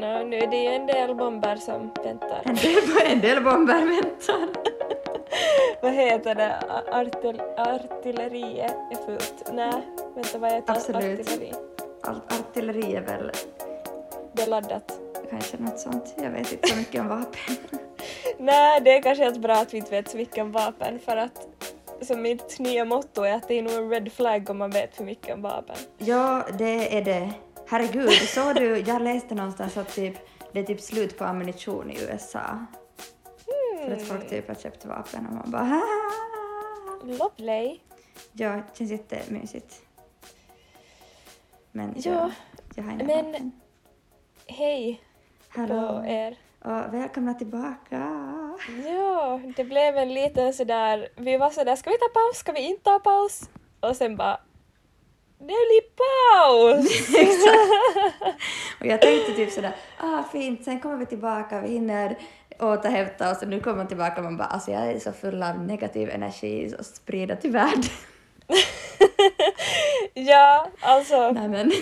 [0.00, 2.42] no, nu är det ju en del bomber som väntar.
[2.44, 2.76] En del,
[3.06, 4.48] en del bomber väntar.
[5.82, 6.56] vad heter det?
[6.92, 9.50] Artil, artilleriet är fullt.
[9.52, 9.72] Nej,
[10.14, 11.20] vänta vad heter Absolut.
[11.20, 11.52] artilleri?
[12.02, 13.30] Allt artilleri är väl
[14.32, 14.98] Det är laddat.
[15.30, 16.14] kanske något sånt.
[16.22, 17.56] Jag vet inte så mycket om vapen.
[18.38, 21.16] Nej, det är kanske helt bra att vi inte vet så mycket om vapen för
[21.16, 21.46] att
[22.02, 24.96] som mitt nya motto är att det är nog en red flag om man vet
[24.96, 25.76] för mycket om vapen.
[25.98, 27.30] Ja, det är det.
[27.70, 28.78] Herregud, såg du?
[28.78, 30.14] Jag läste någonstans att typ,
[30.52, 32.66] det är typ slut på ammunition i USA.
[33.84, 37.78] För att folk typ har köpt vapen och man bara "Ah." Lovely.
[38.32, 39.82] Ja, det känns jättemysigt.
[41.72, 42.30] Men Ja, ja,
[42.74, 43.52] jag har inga men- vapen.
[44.46, 45.02] Hej
[45.54, 46.38] på Hallå er.
[46.64, 47.98] och välkomna tillbaka.
[48.86, 52.60] Ja, det blev en liten sådär, vi var sådär, ska vi ta paus, ska vi
[52.60, 53.50] inte ta paus?
[53.80, 54.40] Och sen bara,
[55.40, 56.86] blir paus!
[58.80, 62.18] Och jag tänkte typ sådär, ah fint, sen kommer vi tillbaka, vi hinner
[62.58, 65.42] återhämta oss och nu kommer man tillbaka och man bara, alltså jag är så full
[65.42, 67.82] av negativ energi och sprida till världen.
[70.14, 71.72] ja, alltså, Nej men,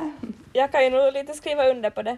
[0.52, 2.16] jag kan ju nog lite skriva under på det.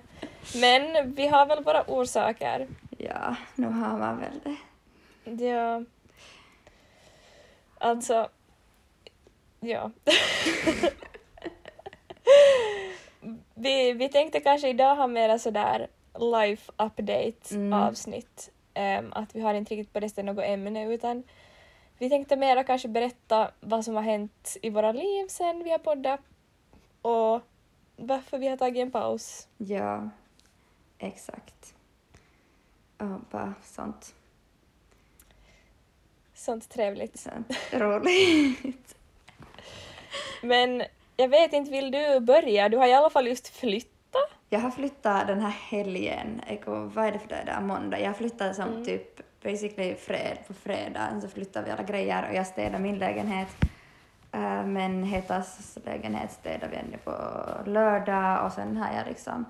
[0.54, 2.66] Men vi har väl våra orsaker.
[2.98, 5.44] ja, nu har man väl det.
[5.44, 5.82] Ja.
[7.78, 8.28] Alltså,
[9.60, 9.90] ja.
[13.54, 15.86] vi, vi tänkte kanske idag ha mera sådär
[16.18, 17.72] life update Mm.
[17.72, 18.50] avsnitt.
[18.74, 21.22] Ehm, att vi har inte riktigt berättat något ämne utan
[21.98, 25.78] vi tänkte mera kanske berätta vad som har hänt i våra liv sen vi har
[25.78, 26.20] poddat
[27.02, 27.40] och
[27.96, 29.48] varför vi har tagit en paus.
[29.58, 30.10] Ja,
[30.98, 31.74] exakt.
[32.98, 34.14] Och bara sånt,
[36.34, 37.18] Sånt trevligt.
[37.20, 38.96] sånt roligt.
[40.42, 40.82] Men
[41.16, 42.68] jag vet inte, vill du börja?
[42.68, 44.30] Du har i alla fall just flyttat.
[44.48, 47.62] Jag har flyttat den här helgen, vad är det för dag?
[47.62, 48.00] Måndag.
[48.00, 48.84] Jag flyttade som Mm.
[48.84, 53.48] typ basically fred, på fredagen så flyttade vi alla grejer och jag städade min lägenhet.
[54.34, 57.12] Uh, men Hetas lägenhet städade vi ännu på
[57.70, 59.44] lördag och sen har jag liksom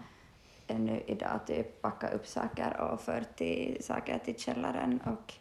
[0.66, 5.34] ännu idag typ packat upp saker och fört till saker till källaren och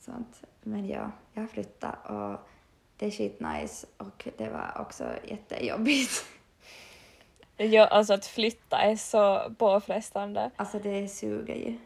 [0.00, 0.42] sånt.
[0.62, 2.48] Men ja, jag har flyttat och
[2.96, 6.24] det är skitnice och det var också jättejobbigt.
[7.56, 10.50] Ja, alltså att flytta är så påfrestande.
[10.56, 11.78] Alltså det suger ju.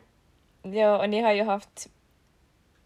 [0.62, 1.88] Ja, och ni har ju haft...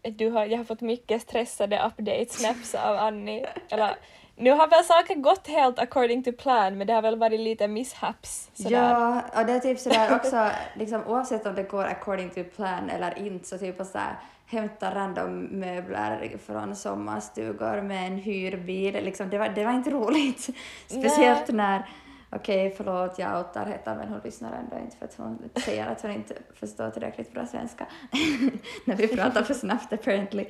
[0.01, 3.45] Du har, jag har fått mycket stressade update-snaps av Annie.
[3.69, 3.95] Eller,
[4.35, 7.67] nu har väl saker gått helt according to plan, men det har väl varit lite
[7.67, 8.49] mishaps.
[8.53, 8.89] Sådär.
[8.89, 12.89] Ja, och det är typ sådär också, liksom, oavsett om det går according to plan
[12.89, 19.29] eller inte, så typ så här, hämta random möbler från sommarstugor med en hyrbil, liksom,
[19.29, 20.49] det, var, det var inte roligt.
[20.87, 21.89] Speciellt när,
[22.29, 26.01] okej förlåt jag outar Hetta men hon lyssnar ändå inte för att hon säger att
[26.01, 27.87] hon inte förstår tillräckligt bra svenska.
[28.85, 30.45] När vi pratar för snabbt apparently.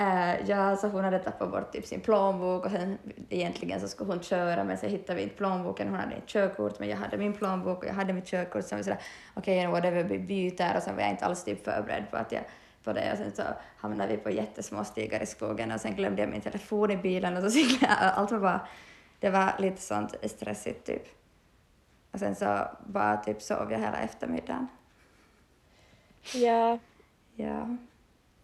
[0.00, 4.12] Uh, ja, så hon hade tappat bort typ sin plånbok och sen egentligen så skulle
[4.12, 7.16] hon köra men så hittade vi inte plånboken, hon hade ett körkort men jag hade
[7.16, 8.64] min plånbok och jag hade mitt körkort.
[8.64, 9.00] Så vi sådär
[9.34, 10.76] okej okay, whatever vi byter.
[10.76, 12.42] Och sen var jag inte alls typ förberedd på att jag
[12.84, 13.42] på det och sen så
[13.76, 17.36] hamnade vi på jättesmå stigar i skogen och sen glömde jag min telefon i bilen
[17.36, 18.66] och så cyklade jag, allt var bara,
[19.18, 21.02] det var lite sånt stressigt typ.
[22.12, 24.66] Och sen så bara typ sov jag hela eftermiddagen.
[26.34, 26.78] Ja,
[27.36, 27.76] Ja.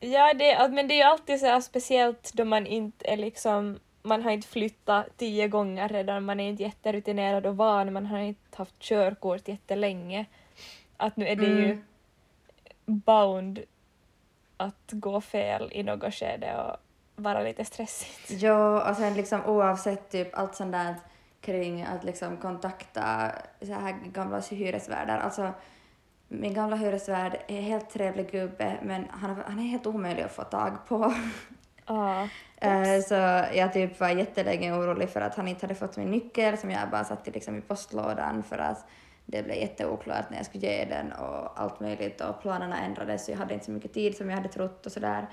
[0.01, 3.79] ja det, men det är ju alltid så här speciellt då man inte är liksom...
[4.03, 8.19] Man har inte flyttat tio gånger redan, man är inte jätterutinerad och van, man har
[8.19, 10.25] inte haft körkort jättelänge.
[10.97, 11.83] Att nu är det ju Mm.
[12.87, 13.61] bound
[14.61, 16.77] att gå fel i något skede och
[17.17, 18.31] vara lite stressigt.
[18.43, 20.95] Ja, och sen liksom oavsett typ allt sånt där
[21.41, 23.33] kring att liksom kontakta
[23.63, 25.19] så här gamla hyresvärdar.
[25.19, 25.53] Alltså,
[26.29, 30.33] min gamla hyresvärd är en helt trevlig gubbe men han, han är helt omöjlig att
[30.33, 31.15] få tag på.
[31.87, 32.29] Ja.
[32.57, 33.15] Eh, så
[33.55, 36.91] jag typ var jättelänge orolig för att han inte hade fått min nyckel som jag
[36.91, 38.87] bara satte liksom i postlådan för att
[39.31, 43.25] det blev jätteoklart när jag skulle ge den och allt möjligt och planerna ändrades.
[43.25, 45.27] Så jag hade inte så mycket tid som jag hade trott och sådär.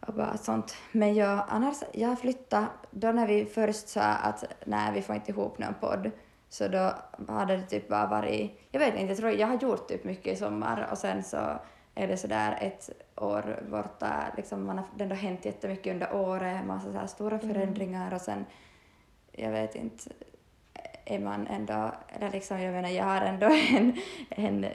[0.00, 0.76] Och bara sånt.
[0.92, 5.30] Men jag, annars, jag flyttade, då när vi först sa att nej vi får inte
[5.30, 6.10] ihop någon podd.
[6.48, 6.92] Så då
[7.28, 10.34] hade det typ bara varit, jag vet inte, jag tror jag har gjort typ mycket
[10.34, 11.60] i sommar och sen så
[11.94, 16.66] är det sådär ett år borta, liksom man har det har hänt jättemycket under året,
[16.66, 18.44] massa så här stora förändringar och sen,
[19.32, 20.10] jag vet inte,
[21.10, 23.96] är man ändå, eller liksom jag menar jag har ändå en,
[24.28, 24.66] en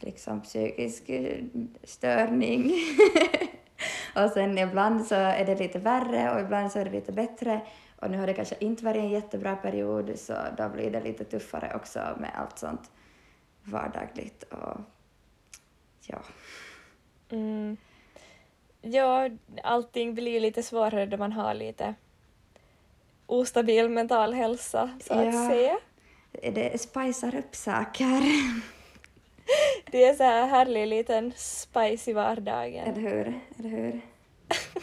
[0.00, 1.44] liksom psykisk eh,
[1.84, 2.72] störning.
[4.16, 7.60] och sen ibland så är det lite värre och ibland så är det lite bättre
[8.00, 11.24] och nu har det kanske inte varit en jättebra period så då blir det lite
[11.24, 12.90] tuffare också med allt sånt.
[13.62, 14.80] vardagligt och
[16.06, 16.18] ja.
[17.30, 17.76] Mm.
[18.80, 19.30] Ja,
[19.62, 21.94] allting blir ju lite svårare då man har lite
[23.28, 25.48] ostabil mental hälsa, så att Ja.
[25.48, 25.78] säga.
[26.52, 28.20] Det spicar upp saker,
[29.90, 32.86] Det är så här härlig liten spice i vardagen.
[32.86, 33.40] eller hur?
[33.58, 34.00] Eller hur?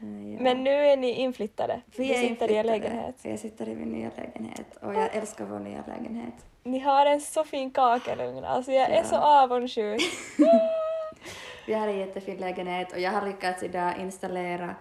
[0.00, 0.40] Ja.
[0.42, 1.80] Men nu är ni inflyttade.
[1.96, 3.14] Vi är sitter i er lägenhet.
[3.22, 6.34] Jag sitter i min nya lägenhet och jag älskar vår nya lägenhet.
[6.62, 9.04] Ni har en så fin kakelugn, alltså jag är Ja.
[9.04, 10.02] så avundsjuk.
[11.66, 14.74] Vi har en jättefin lägenhet och jag har lyckats idag installera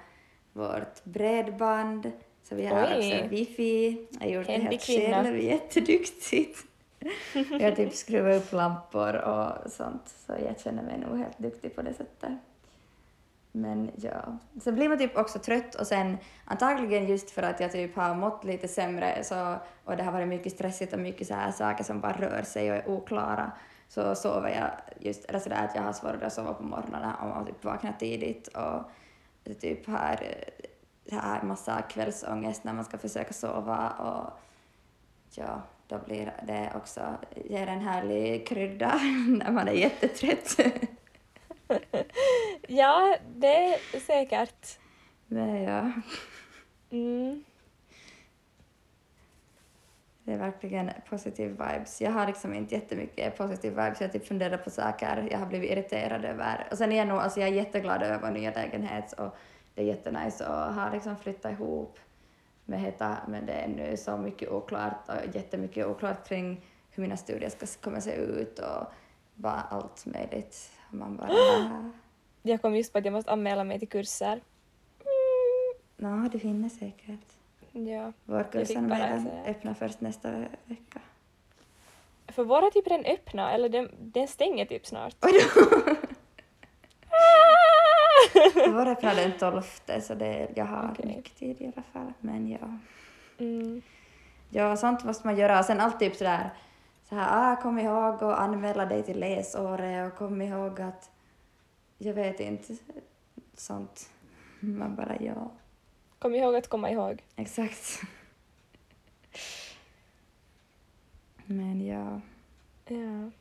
[0.53, 2.11] vårt bredband.
[2.43, 2.97] Så vi har Oj.
[2.97, 4.07] också wifi.
[4.11, 5.23] Jag har gjort det Händig helt kvinna.
[5.23, 6.59] själv, jätteduktigt.
[7.33, 11.75] jag har typ skruvat upp lampor och sånt, så jag känner mig nog helt duktig
[11.75, 12.31] på det sättet.
[13.51, 17.71] Men ja, sen blir man typ också trött och sen antagligen just för att jag
[17.71, 19.55] typ har mått lite sämre så,
[19.85, 22.71] och det har varit mycket stressigt och mycket så här saker som bara rör sig
[22.71, 23.51] och är oklara
[23.87, 24.69] så sover jag
[25.07, 27.93] just, eller sådär att jag har svårare att sova på morgnarna om man typ vaknar
[27.99, 28.81] tidigt och
[29.53, 30.19] typ har
[31.11, 34.39] här massa kvällsångest när man ska försöka sova och
[35.35, 37.17] ja, då blir det också,
[37.49, 38.93] ger en härlig krydda
[39.27, 40.59] när man är jättetrött.
[42.67, 44.79] Ja, det är säkert.
[45.27, 45.91] Men ja,
[46.93, 47.43] Mm.
[50.23, 52.01] Det är verkligen positive vibes.
[52.01, 55.71] Jag har liksom inte jättemycket positive vibes, jag typ funderar på saker jag har blivit
[55.71, 56.67] irriterad över.
[56.71, 59.35] Och sen är jag nog, alltså jag är jätteglad över vår nya lägenhet och
[59.75, 61.99] det är jättenice att ha liksom flyttat ihop
[62.65, 67.17] med Heta, men det är nu så mycket oklart och jättemycket oklart kring hur mina
[67.17, 68.93] studier ska komma se ut och
[69.35, 70.71] bara allt möjligt.
[70.89, 71.29] Man bara...
[72.45, 74.41] Jag kom just på att jag måste anmäla mig till kurser.
[75.97, 77.42] Nå, det hinner säkert.
[77.73, 78.13] Ja.
[78.25, 79.43] Vårkursen är säga.
[79.45, 80.31] öppnar först nästa
[80.65, 80.99] vecka.
[82.27, 85.15] För våra typ redan öppna, eller den, den stänger typ snart.
[85.21, 85.61] Oj då!
[88.71, 89.61] Vår öppnar den 12
[90.01, 91.15] så det, jag har Okej.
[91.15, 92.13] mycket tid i alla fall.
[92.19, 92.77] Men ja.
[93.37, 93.81] Mm.
[94.49, 95.59] ja, sånt måste man göra.
[95.59, 96.49] Och sen alltid typ sådär,
[97.09, 101.11] så här, ah, kom ihåg att anmäla dig till läsåret och kom ihåg att,
[101.97, 102.73] jag vet inte,
[103.53, 104.09] sånt.
[104.59, 105.51] Man bara ja,
[106.23, 107.23] Kom ihåg att komma ihåg.
[107.35, 108.01] exakt.
[111.45, 112.21] Men ja,
[112.87, 113.31] Ja.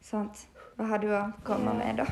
[0.00, 0.46] sånt.
[0.74, 1.72] Vad har du att komma Ja.
[1.74, 2.04] med då?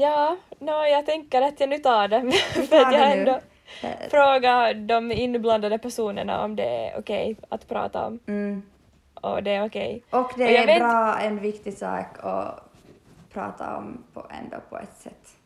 [0.00, 2.32] Ja, no, jag tänker att jag nu tar det.
[2.68, 3.40] för att jag ändå
[4.10, 8.18] frågat de inblandade personerna om det är okej att prata om.
[8.26, 8.62] Mm.
[9.14, 10.02] Och det är okej.
[10.10, 12.67] Och det Och är vet- bra, en viktig sak att
[13.38, 15.36] prata om på, ändå på ett sätt.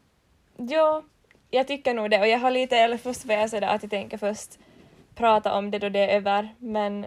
[0.56, 1.02] Jo,
[1.50, 2.20] jag tycker nog det.
[2.20, 4.58] Och jag har lite, eller först var jag sådär att jag tänker först
[5.14, 6.54] prata om det då det är över.
[6.58, 7.06] Men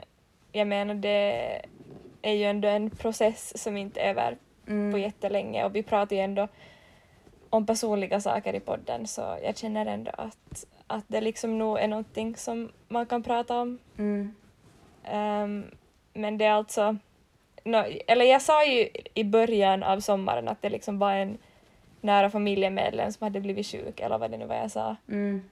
[0.51, 1.61] jag menar det
[2.21, 4.99] är ju ändå en process som inte är över på Mm.
[4.99, 6.47] jättelänge och vi pratar ju ändå
[7.49, 11.87] om personliga saker i podden så jag känner ändå att, att det liksom nog är
[11.87, 13.79] någonting som man kan prata om.
[13.97, 14.35] Mm.
[15.03, 15.65] Ehm,
[16.13, 16.97] men det är alltså,
[17.65, 21.37] nå, eller jag sa ju i början av sommaren att det liksom var en
[22.01, 24.95] nära familjemedlem som hade blivit sjuk eller vad det nu var jag sa.
[25.09, 25.49] Mm.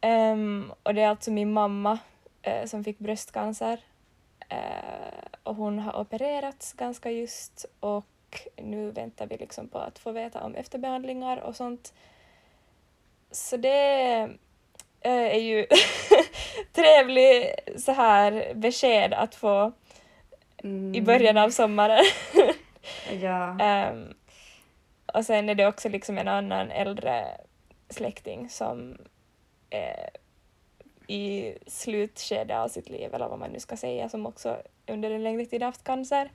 [0.00, 1.98] Ehm, och det är alltså min mamma
[2.42, 3.80] eh, som fick bröstcancer.
[4.48, 8.06] Eh, och hon har opererats ganska just och
[8.56, 11.94] nu väntar vi liksom på att få veta om efterbehandlingar och sånt.
[13.30, 14.20] Så det
[15.00, 15.66] eh, är ju
[16.72, 19.72] trevlig så här besked att få
[20.64, 20.94] Mm.
[20.94, 22.04] i början av sommaren.
[23.20, 23.58] Ja.
[23.60, 24.14] Ehm,
[25.14, 27.24] och sen är det också liksom en annan äldre
[27.88, 28.98] släkting som
[29.70, 30.10] är
[31.06, 35.22] i slutskedet av sitt liv, eller vad man nu ska säga, som också under en
[35.22, 36.30] längre tid haft cancer.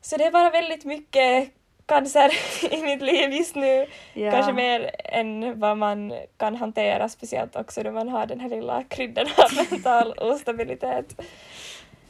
[0.00, 1.50] Så det är bara väldigt mycket
[1.86, 2.30] cancer
[2.74, 3.86] i mitt liv just nu.
[4.12, 4.30] ja.
[4.30, 8.84] Kanske mer än vad man kan hantera, speciellt också då man har den här lilla
[8.84, 11.20] kryddan av mental ostabilitet.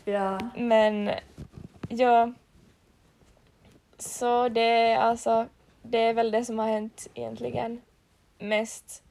[0.05, 0.39] Ja.
[0.57, 1.11] Men
[1.89, 2.33] ja,
[3.99, 5.47] så det är alltså,
[5.83, 7.81] det är väl det som har hänt egentligen
[8.39, 9.03] mest.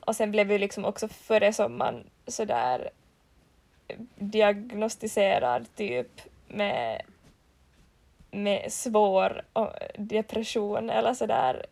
[0.00, 2.90] Och sen blev vi liksom också före sommaren sådär
[4.14, 7.02] diagnostiserad typ med,
[8.30, 9.42] med svår
[9.96, 11.66] depression eller sådär.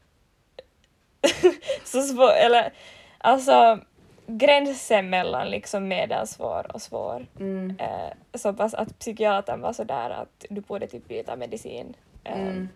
[1.85, 2.73] så svår, eller
[3.19, 3.81] alltså
[4.26, 7.76] gränsen mellan liksom medelsvår och svår Mm.
[7.80, 11.97] eh, så pass att psykiatern var sådär att du borde typ byta medicin.
[12.25, 12.68] Eh, Mm.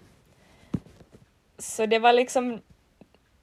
[1.59, 2.61] Så det var liksom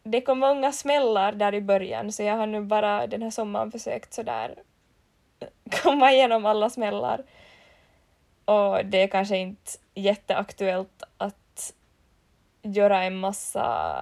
[0.04, 3.72] det kom många smällar där i början så jag har nu bara den här sommaren
[3.72, 4.56] försökt sådär
[5.84, 7.24] komma igenom alla smällar.
[8.46, 11.74] Och det är kanske inte jätteaktuellt att
[12.62, 13.98] göra en massa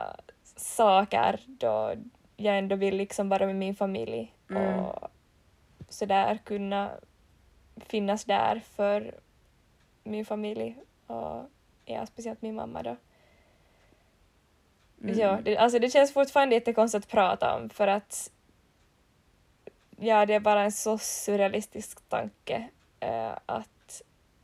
[0.55, 1.93] saker då
[2.37, 4.79] jag ändå vill liksom vara med min familj Mm.
[4.79, 5.09] och
[5.89, 6.91] sådär kunna
[7.75, 9.15] finnas där för
[10.03, 10.77] min familj
[11.07, 11.45] och
[11.85, 12.95] ja, speciellt min mamma då.
[15.03, 15.19] Mm.
[15.19, 18.31] Ja, det, alltså det känns fortfarande jättekonstigt att prata om för att
[19.97, 24.01] ja, det är bara en så surrealistisk tanke eh, att,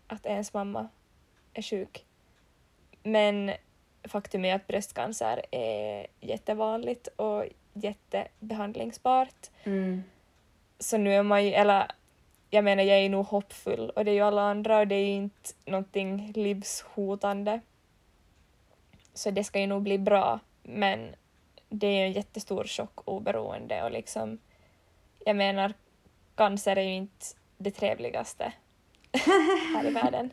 [0.08, 0.90] att ens mamma
[1.54, 2.06] är sjuk.
[3.04, 3.52] Men
[4.04, 9.50] faktum är att bröstcancer är jättevanligt och jättebehandlingsbart.
[9.64, 10.04] Mm.
[10.80, 11.92] Så nu är man ju, eller
[12.50, 15.06] jag menar jag är nog hoppfull och det är ju alla andra och det är
[15.06, 17.60] ju inte någonting livshotande.
[19.14, 21.16] Så det ska ju nog bli bra men
[21.70, 24.40] det är ju en jättestor chock oberoende och liksom
[25.26, 25.74] jag menar
[26.36, 27.26] cancer är ju inte
[27.58, 28.54] det trevligaste
[29.76, 30.32] här i världen.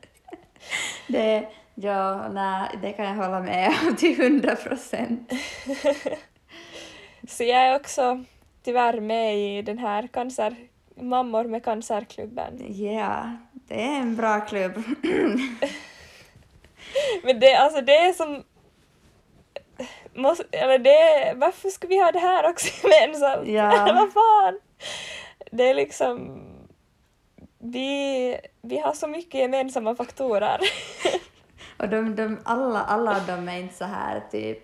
[1.06, 5.32] Det, ja, nej, det kan jag hålla med om till hundra procent.
[7.28, 8.24] Så jag är också
[8.62, 10.56] tyvärr med i den här cancer,
[10.94, 12.58] mammor med cancerklubben.
[12.68, 14.72] Ja, det är en bra klubb.
[17.22, 18.44] Men det, alltså det är som...
[20.14, 23.48] Måste, eller det, varför ska vi ha det här också gemensamt?
[23.48, 23.70] Ja.
[23.94, 24.60] Vad fan?
[25.50, 26.40] Det är liksom...
[27.58, 30.60] Vi, vi har så mycket gemensamma faktorer.
[31.76, 34.58] Och de, de, alla, alla av dem är inte så här typ...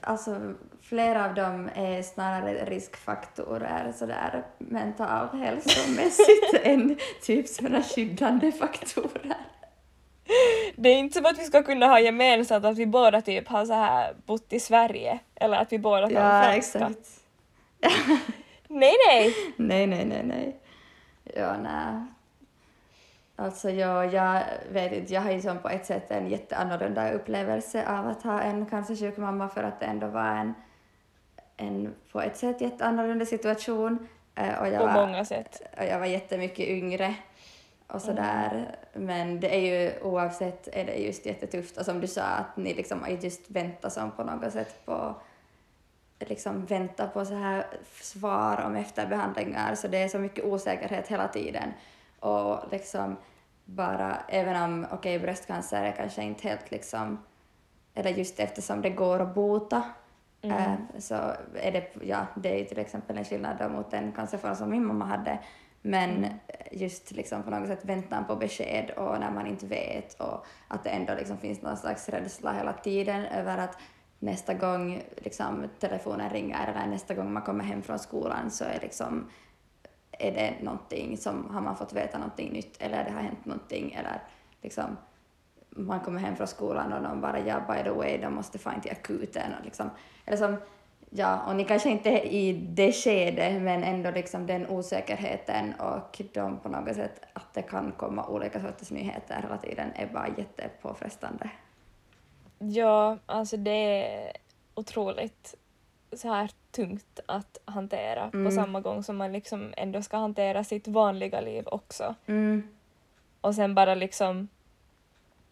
[0.00, 0.54] Alltså,
[0.90, 9.36] flera av dem är snarare riskfaktorer sådär mentalt hälsomässigt än typ sådana skyddande faktorer.
[10.76, 13.66] Det är inte som att vi ska kunna ha gemensamt att vi båda typ har
[13.66, 16.78] så här bott i Sverige eller att vi båda kan Ja, franska.
[16.78, 17.08] exakt.
[18.68, 19.34] Nej, nej!
[19.56, 20.60] Nej, nej, nej, nej.
[21.36, 22.04] Ja, nej.
[23.36, 24.42] Alltså, jag, jag
[24.72, 28.40] vet inte, jag har ju som på ett sätt en jätteannorlunda upplevelse av att ha
[28.40, 30.54] en cancersjuk mamma för att det ändå var en,
[31.60, 34.08] en på ett sätt jätteannorlunda situation.
[34.34, 35.62] Eh, Och jag, På var, många sätt.
[35.78, 37.14] och jag var jättemycket yngre
[37.86, 38.76] och sådär.
[38.94, 42.74] Men det är ju oavsett är det just jättetufft och som du sa att ni
[42.74, 45.14] liksom just väntat som på något sätt på
[46.18, 47.66] liksom vänta på så här
[48.00, 51.72] svar om efterbehandlingar så det är så mycket osäkerhet hela tiden
[52.20, 53.16] och liksom
[53.64, 57.24] bara även om okej bröstcancer är kanske inte helt liksom
[57.94, 59.82] eller just eftersom det går att bota
[60.42, 61.14] eh, så
[61.54, 64.70] är det, ja, det är ju till exempel en skillnad då mot den cancerform som
[64.70, 65.38] min mamma hade.
[65.82, 66.26] Men
[66.72, 70.84] just liksom på något sätt väntan på besked och när man inte vet och att
[70.84, 73.78] det ändå liksom finns någon slags rädsla hela tiden över att
[74.18, 78.78] nästa gång liksom, telefonen ringer eller nästa gång man kommer hem från skolan så är,
[78.82, 79.30] liksom,
[80.12, 83.92] är det någonting som har man fått veta någonting nytt eller det har hänt någonting
[83.92, 84.22] eller
[84.62, 84.96] liksom,
[85.70, 88.80] man kommer hem från skolan och de bara ja by the way de måste fan
[88.80, 89.90] till akuten och liksom,
[90.26, 90.56] eller som,
[91.10, 96.22] ja och ni kanske inte är i det skedet men ändå liksom den osäkerheten och
[96.34, 100.28] de på något sätt att det kan komma olika sorters nyheter hela tiden är bara
[100.38, 101.50] jättepåfrestande.
[102.58, 104.32] Ja, alltså det är
[104.74, 105.54] otroligt
[106.12, 110.88] så här tungt att hantera på samma gång som man liksom ändå ska hantera sitt
[110.88, 112.14] vanliga liv också.
[112.26, 112.68] Mm.
[113.40, 114.48] Och sen bara liksom,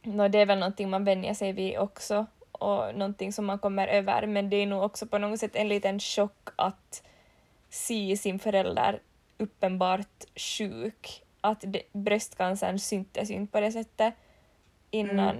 [0.02, 3.88] no, det är väl någonting man vänjer sig vid också och någonting som man kommer
[3.88, 7.02] över men det är nog också på något sätt en liten chock att
[7.70, 9.00] se sin förälder
[9.38, 11.22] uppenbart sjuk.
[11.40, 14.14] Att det, bröstcancern syntes inte på det sättet
[14.90, 15.36] innan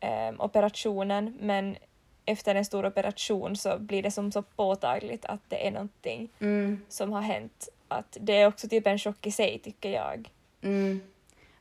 [0.00, 1.76] ehm, operationen men
[2.24, 6.82] efter en stor operation så blir det som så påtagligt att det är någonting Mm.
[6.88, 7.68] som har hänt.
[7.88, 10.30] Att det är också typ en chock i sig tycker jag.
[10.62, 11.00] Mm.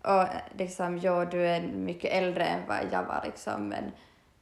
[0.02, 3.84] Och eh, liksom, ja, du är mycket äldre än vad jag var liksom, men,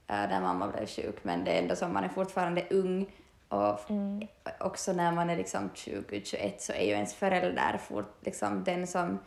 [0.08, 3.06] äh, när mamma blev sjuk, men det är ändå som man är fortfarande ung
[3.50, 4.28] och Mm.
[4.60, 9.20] också när man är liksom 20-21 så är ju ens förälder fort, liksom den som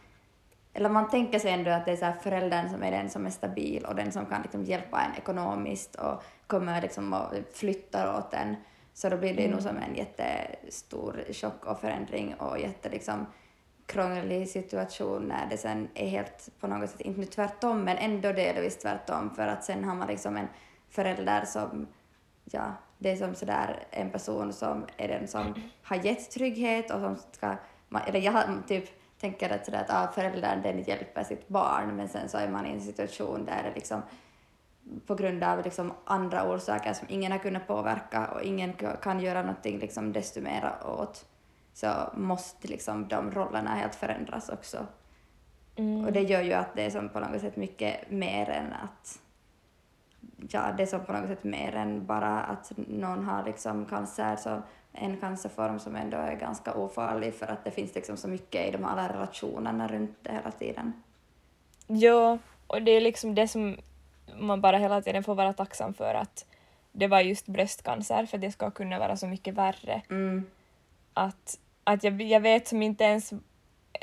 [0.75, 3.27] eller man tänker sig ändå att det är så här föräldern som är den som
[3.27, 8.19] är stabil och den som kan liksom hjälpa en ekonomiskt och kommer liksom och flyttar
[8.19, 8.57] åt en.
[8.95, 13.27] Så då blir det ju nog som en jättestor chock och förändring och jätte liksom
[13.89, 18.33] krånglig situation när det sen är helt på något sätt, inte nu tvärtom, men ändå
[18.33, 20.49] delvis tvärtom för att sen har man liksom en
[20.89, 21.87] förälder som,
[22.45, 27.01] ja, det är som sådär en person som är den som har gett trygghet och
[27.01, 27.57] som ska,
[28.07, 28.85] eller jag typ
[29.21, 32.67] tänker att, sådär att ah, föräldern den hjälper sitt barn men sen så är man
[32.67, 34.03] i en situation där det liksom
[35.07, 39.43] på grund av liksom andra orsaker som ingen har kunnat påverka och ingen kan göra
[39.43, 41.27] någonting liksom desto mer åt,
[41.79, 44.87] så måste liksom de rollerna helt förändras också.
[45.77, 46.05] Mm.
[46.05, 49.21] Och det gör ju att det är som på något sätt mycket mer än att
[50.51, 54.37] ja, det är som på något sätt mer än bara att någon har liksom cancer,
[54.37, 58.69] så en cancerform som ändå är ganska ofarlig för att det finns liksom så mycket
[58.69, 60.93] i de alla relationerna runt det hela tiden.
[61.87, 63.77] Ja, och det är liksom det som
[64.41, 66.47] man bara hela tiden får vara tacksam för att
[66.93, 70.03] det var just bröstcancer, för det ska kunna vara så mycket värre.
[70.11, 70.47] Mm.
[71.15, 71.59] Att,
[71.89, 73.33] att jag, jag vet som inte ens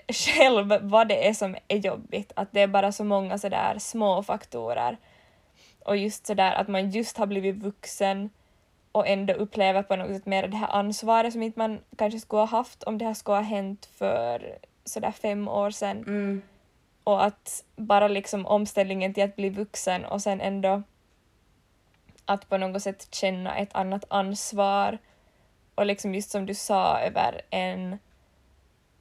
[0.07, 4.23] själv vad det är som är jobbigt, att det är bara så många sådär små
[4.23, 4.97] faktorer.
[5.85, 8.29] Och just sådär att man just har blivit vuxen
[8.91, 12.41] och ändå upplever på något sätt mer det här ansvaret som inte man kanske skulle
[12.41, 15.97] ha haft om det här skulle ha hänt för sådär fem år sedan.
[15.97, 16.41] Mm.
[17.03, 20.83] Och att bara liksom omställningen till att bli vuxen och sen ändå
[22.25, 24.97] att på något sätt känna ett annat ansvar
[25.75, 27.97] och liksom just som du sa över en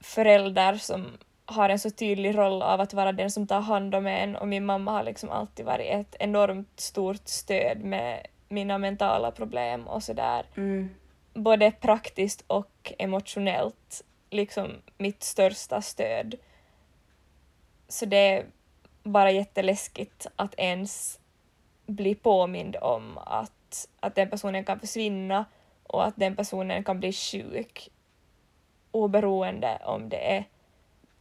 [0.01, 4.07] förälder som har en så tydlig roll av att vara den som tar hand om
[4.07, 9.31] en och min mamma har liksom alltid varit ett enormt stort stöd med mina mentala
[9.31, 10.47] problem och sådär.
[10.57, 10.95] Mm.
[11.35, 16.35] Både praktiskt och emotionellt, liksom mitt största stöd.
[17.89, 18.47] Så det är
[19.03, 21.21] bara jätteläskigt att ens
[21.87, 25.45] bli påmind om att, att den personen kan försvinna
[25.87, 27.89] och att den personen kan bli sjuk
[28.91, 30.45] oberoende om det är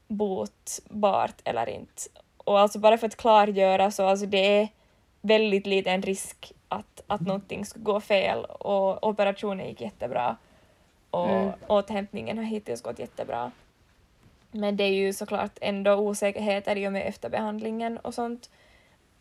[0.07, 2.01] botbart eller inte.
[2.37, 4.67] Och alltså bara för att klargöra så alltså det är
[5.21, 10.37] väldigt liten risk att, att någonting skulle gå fel och operationen gick jättebra
[11.09, 11.51] och Mm.
[11.67, 13.51] återhämtningen har hittills gått jättebra.
[14.51, 18.49] Men det är ju såklart ändå osäkerheter i och med efterbehandlingen och sånt.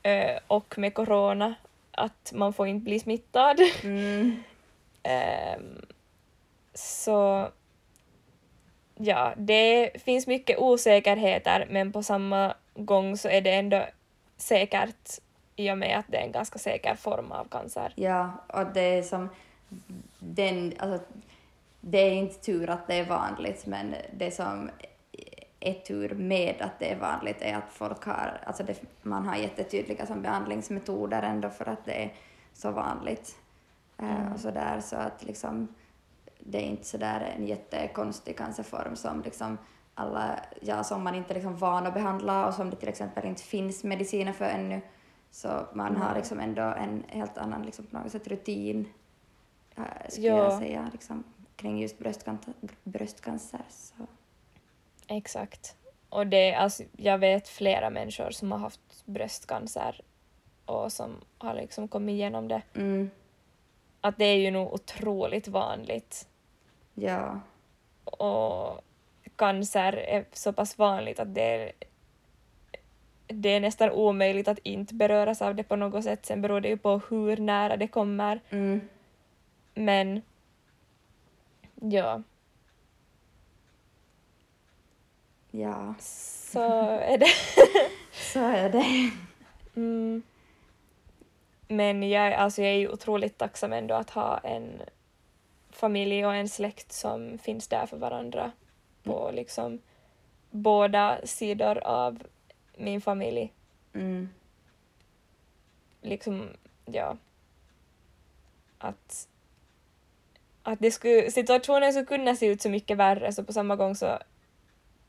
[0.03, 1.55] Ö, och med corona,
[1.91, 3.61] att man får inte bli smittad.
[3.83, 4.43] Mm.
[5.03, 5.87] Ehm,
[6.75, 7.49] så
[8.95, 13.87] ja, det finns mycket osäkerheter men på samma gång så är det ändå
[14.37, 15.19] säkert
[15.57, 17.93] i och med att det är en ganska säker form av cancer.
[17.97, 19.29] Ja, och det är som
[20.19, 21.07] den, alltså,
[21.81, 24.71] det är inte tur att det är vanligt, men det som
[25.61, 29.37] är tur med att det är vanligt är att folk har, alltså det, man har
[29.37, 32.13] jättetydliga som behandlingsmetoder ändå för att det är
[32.55, 33.37] så vanligt.
[34.03, 34.33] Eh, Mm.
[34.33, 35.69] och så där, så att liksom
[36.41, 39.59] det är inte så där en jättekonstig cancerform som liksom
[39.95, 43.25] alla, ja, som man inte är liksom van att behandla och som det till exempel
[43.27, 44.81] inte finns mediciner för ännu.
[45.31, 46.17] Så man har Mm.
[46.17, 48.89] liksom ändå en helt annan liksom på något sätt rutin,
[49.77, 50.37] eh, skulle Ja.
[50.37, 51.25] jag säga, liksom,
[51.57, 52.55] kring just bröstcancer.
[52.85, 54.07] bröstcancer så.
[55.07, 55.77] Exakt.
[56.09, 60.01] Och det, alltså, jag vet flera människor som har haft bröstcancer
[60.65, 62.63] och som har liksom kommit igenom det.
[62.75, 63.11] Mm,
[64.05, 66.29] Att det är ju nog otroligt vanligt.
[66.95, 67.41] ja,
[68.05, 68.81] och
[69.37, 71.73] cancer är så pass vanligt att det är,
[73.27, 76.27] det är nästan omöjligt att inte beröras av det på något sätt.
[76.27, 78.41] Sen beror det ju på hur nära det kommer.
[78.51, 78.81] mm,
[79.75, 80.23] Men
[81.75, 82.23] ja,
[85.51, 86.61] ja, så
[86.99, 87.31] är det.
[88.13, 89.11] så är det.
[89.77, 90.23] Mm.
[91.73, 94.83] Men jag, alltså jag är ju otroligt tacksam ändå att ha en
[95.71, 98.53] familj och en släkt som finns där för varandra
[99.03, 99.79] på liksom
[100.51, 102.23] båda sidor av
[102.77, 103.53] min familj.
[103.95, 104.29] Mm,
[106.01, 106.49] liksom,
[106.85, 107.17] ja,
[108.79, 109.29] att,
[110.63, 113.95] att det skulle, situationen skulle kunna se ut så mycket värre så på samma gång
[113.95, 114.19] så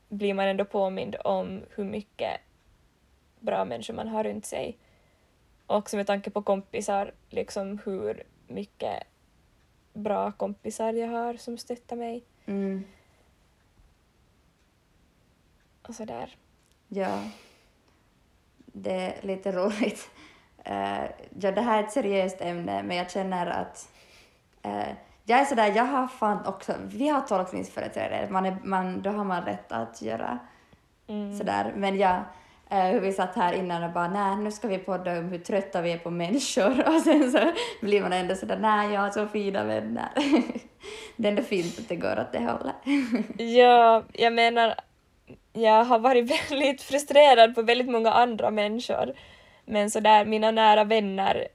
[0.08, 2.40] blir man ändå påmind om hur mycket
[3.40, 4.78] bra människor man har runt sig.
[5.66, 9.02] Och också med tanke på kompisar, liksom hur mycket
[9.92, 12.84] bra kompisar jag har som stöttar mig mm,
[15.82, 16.36] och sådär.
[16.88, 17.18] ja.
[18.76, 20.10] Det är lite roligt.
[20.66, 21.04] Eh,
[21.40, 23.92] ja, det här är ett seriöst ämne, men jag känner att
[24.62, 24.88] eh,
[25.24, 29.24] jag är sådär, jag har fan också, vi har tolkningsföreträde, man är, man, då har
[29.24, 30.38] man rätt att göra
[31.06, 31.38] Mm.
[31.38, 32.22] sådär, men jag,
[32.82, 35.82] hur vi satt här innan och bara nej, nu ska vi podda om hur trötta
[35.82, 39.26] vi är på människor och sen så blir man ändå sådär nej, jag har så
[39.26, 40.08] fina vänner.
[41.16, 42.76] det är ändå fint att det går åt det hållet.
[43.56, 44.74] Ja, jag menar,
[45.52, 49.14] jag har varit väldigt frustrerad på väldigt många andra människor.
[49.64, 51.48] Men så där, mina nära vänner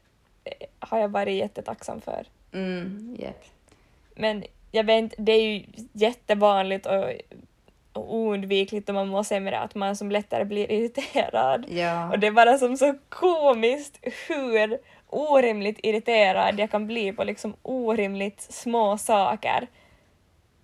[0.44, 2.26] eh, har jag varit jättetacksam för.
[2.54, 3.46] Mm, japp.
[4.16, 7.12] Men jag vet inte, det är ju jättevanligt och
[7.94, 11.66] oundvikligt och man med det att man som lättare blir irriterad.
[11.70, 12.10] Ja.
[12.10, 14.78] Och det är bara som så komiskt hur
[15.10, 19.68] orimligt irriterad jag kan bli på liksom orimligt små saker.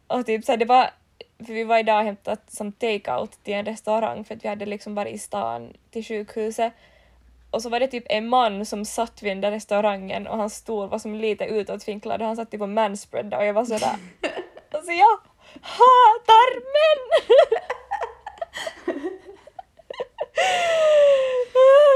[0.08, 0.90] Och typ så här, det var,
[1.46, 4.66] för vi var idag och hämtat som take-out till en restaurang för att vi hade
[4.66, 6.74] liksom varit i stan till sjukhuset
[7.56, 10.56] och så var det typ en man som satt vid den där restaurangen och hans
[10.56, 13.96] stol var som lite utåtvinklad och han satt typ och manspreadade och jag var sådär
[14.72, 15.20] alltså jag
[15.62, 17.02] hatar män!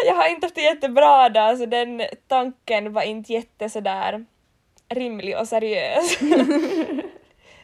[0.05, 4.25] jag har inte haft det jättebra dag så den tanken var inte jätte sådär
[4.89, 6.19] rimlig och seriös.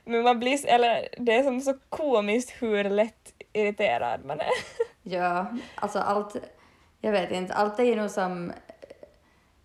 [0.05, 4.49] Men man blir, eller det är som så komiskt hur lätt irriterad man är.
[5.03, 6.35] Ja, alltså allt,
[7.01, 8.53] jag vet inte, allt är ju nog som,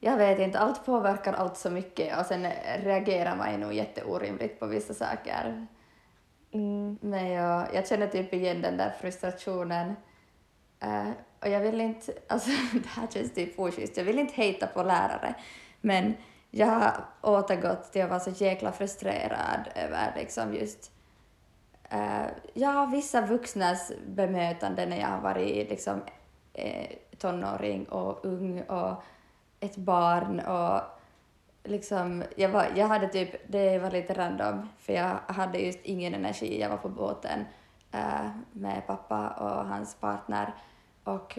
[0.00, 2.46] jag vet inte, allt påverkar allt så mycket och sen
[2.82, 5.66] reagerar man ju nog jätteorimligt på vissa saker.
[6.52, 6.98] Mm.
[7.00, 9.96] Men jag, jag känner typ igen den där frustrationen.
[10.84, 11.10] Uh,
[11.40, 14.82] och jag vill inte, alltså det här känns typ oschysst, jag vill inte hejta på
[14.82, 15.34] lärare,
[15.80, 16.14] men
[16.50, 20.92] jag har återgått till att vara så jäkla frustrerad över liksom just
[21.94, 26.02] uh, ja, vissa vuxnas bemötande när jag har varit liksom
[26.52, 29.02] eh, tonåring och ung och
[29.60, 30.80] ett barn och
[31.64, 36.14] liksom, jag, var, jag hade typ, det var lite random, för jag hade just ingen
[36.14, 37.44] energi, jag var på båten
[37.92, 40.54] äh, med pappa och hans partner
[41.04, 41.38] och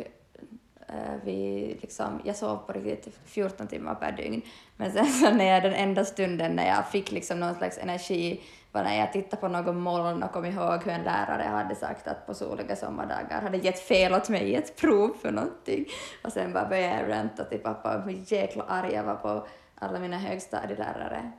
[0.87, 4.41] äh, vi liksom, jag sov på riktigt 14 timmar per dygn.
[4.77, 8.41] Men sen så när jag den enda stunden när jag fick liksom någon slags energi
[8.71, 12.07] var när jag tittade på någon moln och kom ihåg hur en lärare hade sagt
[12.07, 15.85] att på soliga sommardagar hade gett fel åt mig i ett prov för någonting.
[16.23, 19.47] Och sen bara började jag ranta till pappa om hur jäkla arg jag var på
[19.81, 21.31] alla mina högstadielärare.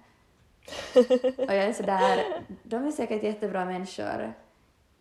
[1.39, 4.35] och jag är sådär, de är säkert jättebra människor.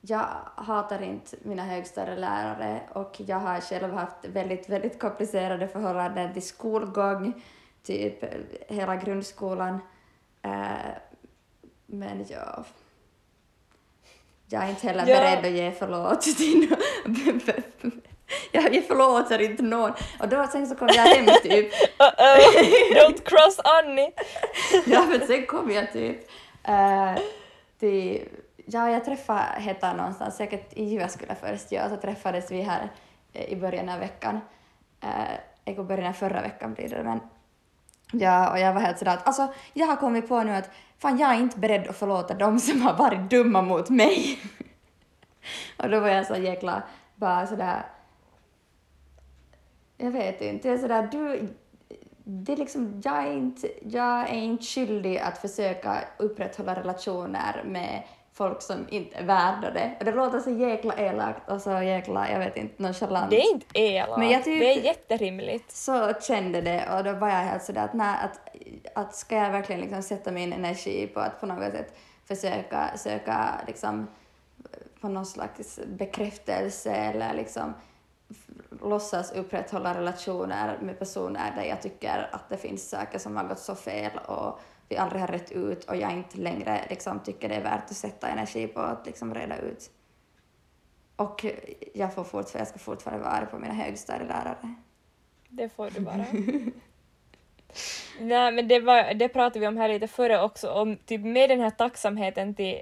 [0.01, 6.47] Jag hatar inte mina högstadielärare och jag har själv haft väldigt, väldigt komplicerade förhållanden till
[6.47, 7.43] skolgång,
[7.84, 8.23] typ
[8.71, 9.80] hela grundskolan.
[10.41, 10.91] Eh,
[11.86, 12.65] men ja,
[14.47, 15.19] jag är inte heller Ja.
[15.19, 16.75] beredd att ge förlåt till.
[18.51, 19.91] Jag förlåter inte någon.
[20.19, 24.11] Och då sen så kom jag hem typ Uh-oh, don't cross Annie!
[24.85, 26.29] ja, men sen kom jag typ
[26.63, 27.15] eh,
[27.79, 28.27] till...
[28.65, 32.89] Ja, jag träffade Heta någonstans, säkert i Jyväskylä först, ja, så träffades vi här
[33.33, 34.39] eh, i början av veckan.
[35.65, 37.19] Går början av förra veckan blir det, men
[38.11, 41.17] ja, och jag var helt sådär att alltså, jag har kommit på nu att fan,
[41.17, 44.39] jag är inte beredd att förlåta dem som har varit dumma mot mig.
[45.77, 46.83] och då var jag så jäkla
[47.15, 47.83] bara sådär
[50.01, 51.47] jag vet inte, jag är sådär, du,
[52.23, 58.03] det är liksom, jag är, inte, jag är inte skyldig att försöka upprätthålla relationer med
[58.33, 59.95] folk som inte är värda det.
[59.99, 63.29] Och det låter så jäkla elakt och så jäkla, jag vet inte, nonchalant.
[63.29, 65.71] Det är inte elakt, Men jag typ- det är jätterimligt.
[65.71, 68.39] Så kände det och då var jag helt sådär att, nej, att,
[68.95, 71.95] att ska jag verkligen liksom sätta min energi på att på något sätt
[72.27, 74.07] försöka söka liksom
[75.01, 77.73] på någon slags bekräftelse eller liksom
[78.81, 83.59] låtsas upprätthålla relationer med personer där jag tycker att det finns saker som har gått
[83.59, 87.55] så fel och vi aldrig har rätt ut och jag inte längre liksom tycker det
[87.55, 89.91] är värt att sätta energi på att liksom reda ut.
[91.15, 91.45] Och
[91.93, 94.75] jag, får fortfarande, jag ska fortfarande vara arg på mina högstadielärare.
[95.49, 96.15] Det får du bara.
[98.19, 101.49] Nej men det, var, det pratade vi om här lite före också, om typ med
[101.49, 102.81] den här tacksamheten till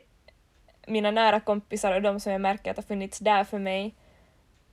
[0.88, 3.95] mina nära kompisar och de som jag märker att har funnits där för mig.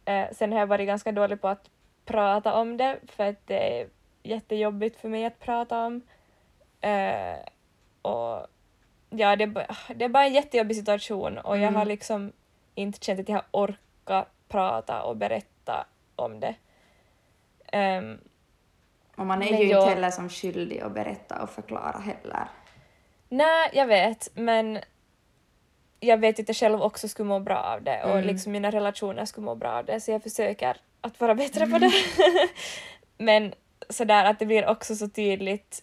[0.07, 1.71] Eh, sen har jag varit ganska dålig på att
[2.05, 3.88] prata om det för att det är
[4.23, 6.01] jättejobbigt för mig att prata om.
[6.81, 7.37] Eh,
[8.03, 8.47] och
[9.11, 9.47] ja, det,
[9.95, 11.75] det är bara en jättejobbig situation och jag Mm.
[11.75, 12.33] har liksom
[12.75, 16.55] inte känt att jag har orkat prata och berätta om det.
[17.73, 18.19] Ehm,
[19.16, 22.49] Och man är ju jag- inte heller som skyldig att berätta och förklara heller.
[23.29, 24.79] Nej, jag vet, men
[26.07, 28.27] jag vet att jag själv också skulle må bra av det och Mm.
[28.27, 31.79] liksom mina relationer skulle må bra av det så jag försöker att vara bättre på
[31.79, 31.92] det.
[33.19, 33.55] men
[33.90, 35.83] sådär att det blir också så tydligt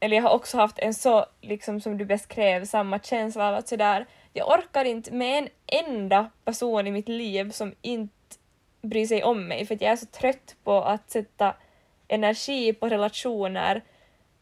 [0.00, 3.68] eller jag har också haft en så, liksom som du beskrev, samma känsla av att
[3.68, 8.12] sådär, jag orkar inte med en enda person i mitt liv som inte
[8.82, 11.54] bryr sig om mig för att jag är så trött på att sätta
[12.08, 13.82] energi på relationer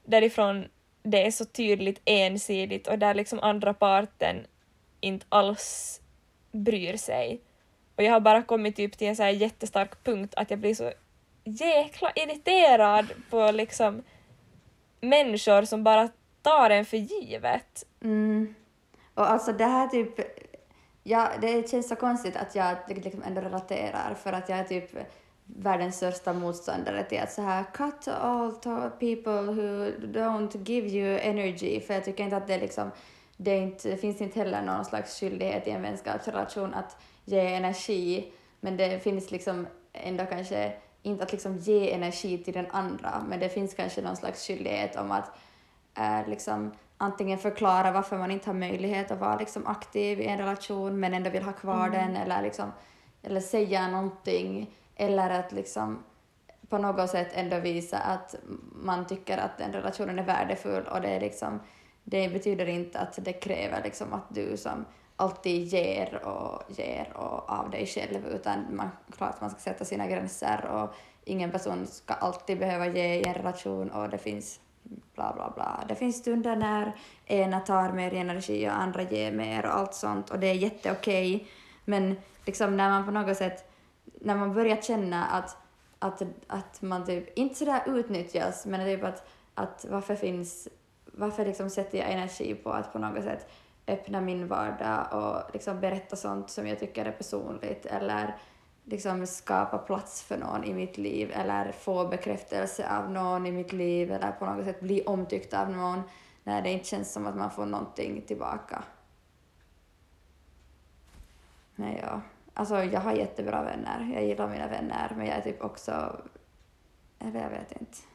[0.05, 0.69] därifrån
[1.03, 4.47] det är så tydligt ensidigt och där liksom andra parten
[5.05, 6.01] inte alls
[6.53, 7.41] bryr sig.
[7.97, 10.75] Och jag har bara kommit typ till en så här jättestark punkt att jag blir
[10.75, 10.93] så
[11.45, 14.03] jäkla irriterad på liksom
[15.01, 16.09] människor som bara
[16.43, 17.85] tar en för givet.
[18.03, 18.55] Mm.
[19.15, 20.21] Och alltså det här typ,
[21.03, 24.91] ja, det känns så konstigt att jag liksom ändå relaterar för att jag är typ
[25.45, 28.53] världens största motståndare till att så här cut all
[28.91, 32.91] people who don't give you energy för jag tycker inte att det liksom
[33.37, 38.33] det, inte, det finns inte heller någon slags skyldighet i en vänskapsrelation att ge energi
[38.61, 43.41] men det finns liksom ändå kanske inte att liksom ge energi till den andra men
[43.41, 45.31] det finns kanske någon slags skyldighet om att
[45.99, 50.39] äh, liksom antingen förklara varför man inte har möjlighet att vara liksom aktiv i en
[50.39, 51.93] relation men ändå vill ha kvar mm.
[51.93, 52.73] den eller, liksom,
[53.23, 56.05] eller säga någonting eller att liksom
[56.69, 58.35] på något sätt ändå visa att
[58.73, 61.61] man tycker att den relationen är värdefull och det, är liksom,
[62.05, 64.85] det betyder inte att det kräver liksom att du som
[65.17, 70.07] alltid ger och ger och av dig själv utan man, klart man ska sätta sina
[70.07, 74.61] gränser och ingen person ska alltid behöva ge i en relation och det finns
[75.15, 75.85] bla bla bla.
[75.89, 76.93] Det finns stunder när
[77.27, 81.47] ena tar mer energi och andra ger mer och allt sånt och det är jätteokej.
[81.85, 83.73] Men liksom när man på något sätt,
[84.21, 85.57] när man börjar känna att,
[85.99, 90.69] att, att man typ, inte sådär utnyttjas, men typ att, att varför finns,
[91.17, 93.51] varför liksom sätter jag energi på att på något sätt
[93.87, 98.37] öppna min vardag och liksom berätta sånt som jag tycker är personligt eller
[98.85, 103.73] liksom skapa plats för någon i mitt liv eller få bekräftelse av någon i mitt
[103.73, 106.03] liv eller på något sätt bli omtyckt av någon
[106.45, 108.85] när det inte känns som att man får någonting tillbaka.
[111.75, 112.21] Men ja,
[112.55, 114.11] alltså jag har jättebra vänner.
[114.15, 116.21] Jag gillar mina vänner men jag är typ också,
[117.19, 118.14] eller jag vet inte.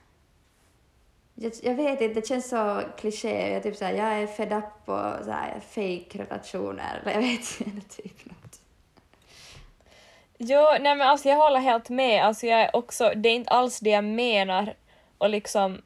[1.42, 3.54] Jag, jag vet inte, det känns så kliché.
[3.54, 7.02] Jag, typ jag är fed up på så här, fake relationer.
[7.06, 8.62] Jag vet inte, typ något.
[10.38, 12.26] Jo, nej men alltså jag håller helt med.
[12.26, 14.74] Alltså jag är också, det är inte alls det jag menar
[15.18, 15.82] och liksom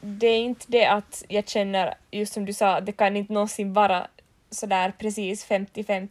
[0.00, 3.72] det är inte det att jag känner, just som du sa, det kan inte någonsin
[3.72, 4.06] vara
[4.50, 6.08] sådär precis 50-50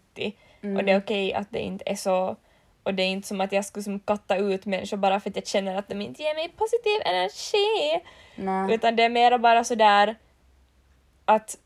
[0.62, 0.78] mm.
[0.78, 1.04] och det är mm.
[1.04, 2.36] okej okay att det inte är så
[2.86, 5.36] och det är inte som att jag skulle som katta ut människor bara för att
[5.36, 8.02] jag känner att de inte ger mig positiv energi.
[8.36, 8.76] Nej.
[8.76, 10.16] Utan det är mer bara sådär
[11.26, 11.58] att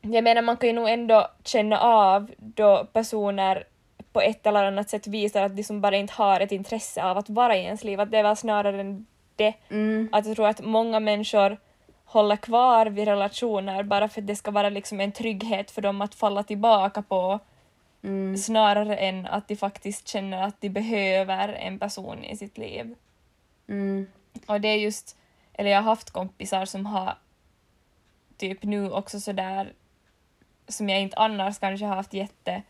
[0.00, 3.64] jag menar man kan ju nog ändå känna av då personer
[4.12, 7.18] på ett eller annat sätt visar att de som bara inte har ett intresse av
[7.18, 9.04] att vara i ens liv, att det är väl snarare
[9.36, 9.54] det.
[9.68, 10.08] Mm.
[10.12, 11.56] Att jag tror att många människor
[12.04, 16.02] håller kvar vid relationer bara för att det ska vara liksom en trygghet för dem
[16.02, 17.38] att falla tillbaka på
[18.02, 18.36] mm.
[18.36, 22.94] snarare än att de faktiskt känner att de behöver en person i sitt liv.
[23.68, 24.06] Mm.
[24.46, 25.16] Och det är just,
[25.52, 27.18] eller jag har haft kompisar som har
[28.36, 29.72] typ nu också sådär
[30.68, 32.62] som jag inte annars kanske har haft jätte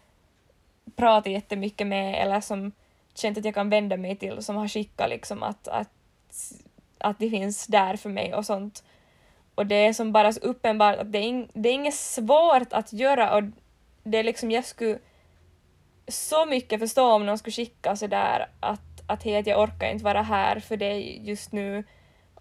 [0.97, 2.73] pratat jättemycket med eller som
[3.15, 5.91] känt att jag kan vända mig till som har skickat liksom att, att,
[6.99, 8.85] att det finns där för mig och sånt.
[9.55, 12.73] Och det är som bara så uppenbart att det är, in, det är inget svårt
[12.73, 13.43] att göra och
[14.03, 14.99] det är liksom jag skulle
[16.11, 20.23] så mycket förstå om någon skulle skicka sådär att, att hej, jag orkar inte vara
[20.23, 21.85] här för dig just nu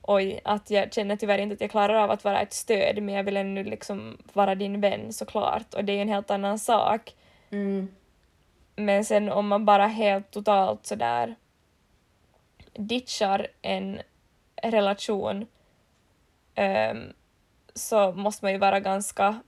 [0.02, 3.16] oj, att jag känner tyvärr inte att jag klarar av att vara ett stöd men
[3.16, 6.60] jag vill ännu liksom vara din vän såklart och det är ju en helt annan
[6.60, 7.16] sak.
[7.50, 7.88] Mm.
[8.76, 11.36] Men sen om man bara helt totalt sådär
[12.74, 14.02] ditchar en
[14.64, 15.48] relation
[16.56, 17.14] um,
[17.74, 19.40] så måste man ju vara ganska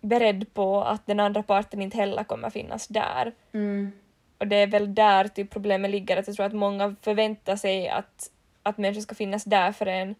[0.00, 3.32] beredd på att den andra parten inte heller kommer finnas där.
[3.52, 3.92] Mm.
[4.38, 7.88] Och det är väl där typ problemet ligger, att jag tror att många förväntar sig
[7.88, 8.30] att
[8.62, 10.14] att människor ska finnas där för en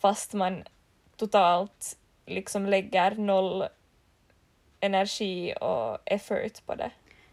[0.00, 0.62] fast man
[1.16, 3.64] totalt liksom lägger noll
[4.80, 6.90] energi och effort på det.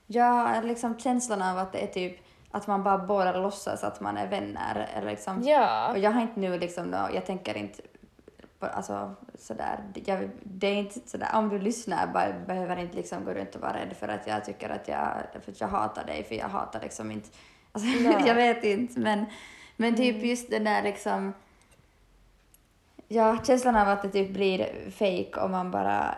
[0.07, 2.17] Ja, liksom känslan av att det är typ
[2.51, 4.89] att man bara båda låtsas att man är vänner.
[4.95, 5.91] Eller liksom, ja.
[5.91, 7.81] Och jag har inte nu liksom, jag tänker inte
[8.67, 13.33] alltså sådär, jag, det är inte sådär, om du lyssnar bara, behöver inte liksom gå
[13.33, 16.23] runt och vara rädd för att jag tycker att jag, för att jag hatar dig,
[16.23, 17.29] för jag hatar liksom inte,
[17.71, 17.89] alltså,
[18.27, 19.25] jag vet inte, men
[19.77, 20.27] men typ mm.
[20.27, 21.33] just den där liksom,
[23.07, 26.15] ja, känslan av att det typ blir fake om man bara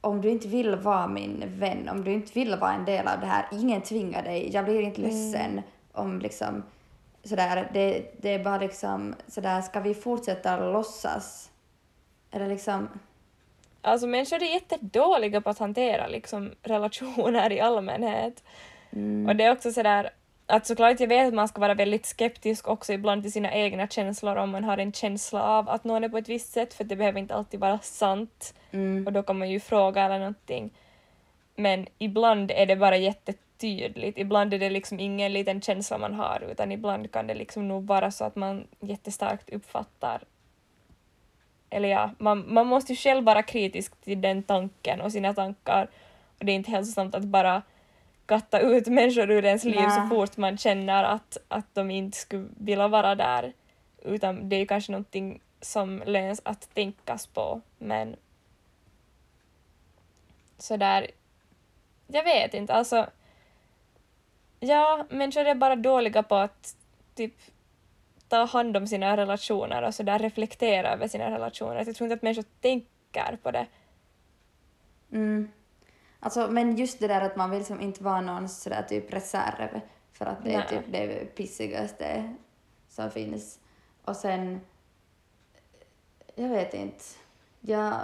[0.00, 3.20] om du inte vill vara min vän, om du inte vill vara en del av
[3.20, 5.64] det här, ingen tvingar dig, jag blir inte ledsen mm.
[5.92, 6.62] om liksom
[7.24, 11.50] sådär, det, det är bara liksom sådär, ska vi fortsätta låtsas?
[12.34, 12.88] Eller liksom...
[13.82, 18.42] Alltså människor är jättedåliga på att hantera liksom relationer i allmänhet.
[18.92, 19.28] Mm.
[19.28, 20.10] Och det är också sådär,
[20.46, 23.88] att såklart jag vet att man ska vara väldigt skeptisk också ibland till sina egna
[23.88, 26.84] känslor om man har en känsla av att någon är på ett visst sätt för
[26.84, 29.06] det behöver inte alltid vara sant mm.
[29.06, 30.70] och då kan man ju fråga eller någonting.
[31.56, 36.44] Men ibland är det bara jättetydligt, ibland är det liksom ingen liten känsla man har
[36.50, 40.20] utan ibland kan det liksom nog vara så att man jättestarkt uppfattar
[41.74, 45.88] eller ja, man, man måste ju själv vara kritisk till den tanken och sina tankar
[46.38, 47.62] och det är inte hälsosamt att bara
[48.26, 50.08] katta ut människor ur ens liv så Nej.
[50.08, 53.52] fort man känner att, att de inte skulle vilja vara där
[54.02, 58.16] utan det är ju kanske någonting som löns att tänkas på men
[60.58, 61.10] sådär,
[62.06, 63.06] jag vet inte alltså
[64.60, 66.76] ja, människor är bara dåliga på att
[67.14, 67.34] typ
[68.28, 71.84] ta hand om sina relationer och sådär reflektera över sina relationer.
[71.86, 73.66] Jag tror inte att människor tänker på det.
[75.12, 75.48] Mm.
[76.20, 79.80] Alltså, men just det där att man vill som inte vara någon sådär typ reserv
[80.12, 80.68] för att det är Nej.
[80.68, 82.34] typ det pissigaste
[82.88, 83.58] som finns.
[84.04, 84.60] Och sen,
[86.34, 87.04] jag vet inte.
[87.60, 87.94] Jag,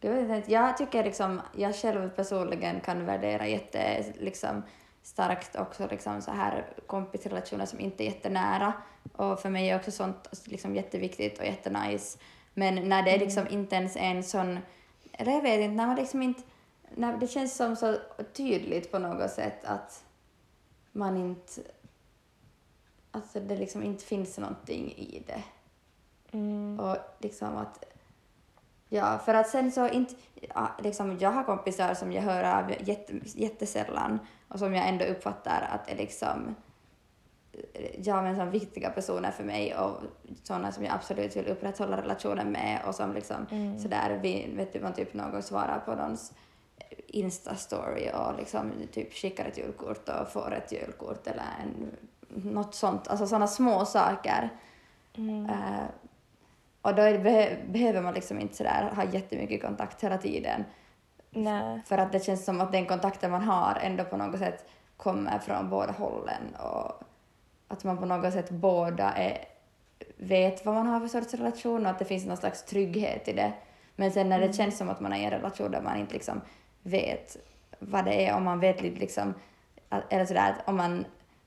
[0.00, 0.52] jag vet inte.
[0.52, 4.62] Jag tycker liksom, jag själv personligen kan värdera jätte liksom
[5.02, 8.72] starkt också liksom så här kompisrelationer som inte är jättenära.
[9.12, 12.18] Och för mig är också sånt liksom jätteviktigt och jättenice.
[12.54, 14.58] Men när det är liksom inte ens en sån,
[15.12, 16.42] eller jag vet inte, när man liksom inte,
[16.94, 17.96] när det känns som så
[18.32, 20.04] tydligt på något sätt att
[20.92, 21.62] man inte,
[23.10, 25.42] alltså det liksom inte finns någonting i det.
[26.32, 26.80] Mm.
[26.80, 27.84] Och liksom att...
[28.88, 30.14] Ja, för att sen så inte...
[30.54, 34.18] Ja, liksom, jag har kompisar som jag hör av jätte, jättesällan
[34.50, 36.54] och som jag ändå uppfattar att är liksom
[38.02, 39.96] ja, men som viktiga personer för mig och
[40.42, 43.78] sådana som jag absolut vill upprätthålla relationen med och som liksom Mm.
[43.78, 46.32] sådär, vi, vet du, man typ någon gång svarar på någons
[47.08, 51.90] Insta-story och liksom typ skickar ett julkort och får ett julkort eller en,
[52.54, 54.48] något sånt, alltså sådana små saker.
[55.16, 55.46] Mm.
[55.50, 55.84] Eh,
[56.82, 60.64] och då det, beh- behöver man liksom inte sådär ha jättemycket kontakt hela tiden.
[61.30, 61.80] Nej.
[61.86, 65.38] För att det känns som att den kontakten man har ändå på något sätt kommer
[65.38, 67.02] från båda hållen och
[67.68, 69.44] att man på något sätt båda är,
[70.16, 73.32] vet vad man har för sorts relation och att det finns någon slags trygghet i
[73.32, 73.52] det.
[73.96, 76.14] Men sen när det känns som att man är i en relation där man inte
[76.14, 76.40] liksom
[76.82, 77.36] vet
[77.78, 79.34] vad det är, om man vet lite liksom,
[80.08, 81.04] eller sådär att om man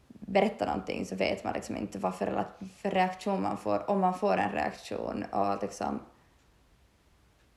[0.07, 2.45] berättar någonting så vet man liksom inte vad för,
[2.77, 5.99] för reaktion man får, om man får en reaktion och liksom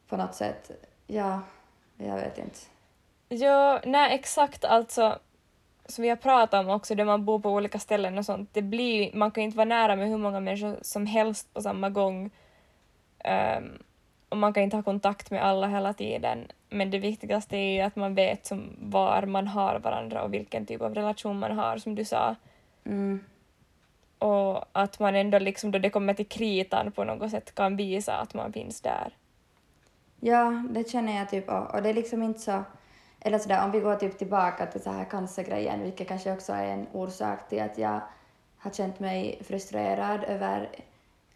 [0.08, 0.70] på något sätt,
[1.06, 1.40] ja,
[1.98, 2.59] jag vet inte.
[3.28, 5.18] Jo, nej exakt alltså
[5.88, 8.62] som vi har pratat om också, där man bor på olika ställen och sånt, det
[8.62, 12.30] blir, man kan inte vara nära med hur många människor som helst på samma gång.
[13.18, 13.82] Ehm,
[14.28, 16.46] och man kan inte ha kontakt med alla hela tiden.
[16.68, 20.66] Men det viktigaste är ju att man vet som var man har varandra och vilken
[20.66, 22.37] typ av relation man har, som du sa.
[22.85, 23.24] Mm.
[24.18, 28.16] Och att man ändå liksom då det kommer till kritan på något sätt kan visa
[28.16, 29.12] att man finns där.
[30.26, 32.64] Ja, det känner jag typ och, och det är liksom inte så...
[33.20, 36.66] Eller sådär, om vi går typ tillbaka till så här cancergrejen, vilket kanske också är
[36.66, 38.00] en orsak till att jag
[38.58, 40.70] har känt mig frustrerad över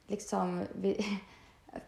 [0.07, 0.67] liksom...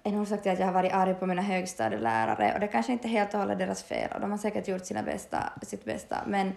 [0.02, 2.54] En orsak till att jag har varit arg på mina högstadielärare.
[2.54, 5.02] Och det kanske inte helt och hållet deras fel och de har säkert gjort sina
[5.02, 6.16] bästa, sitt bästa.
[6.26, 6.52] Men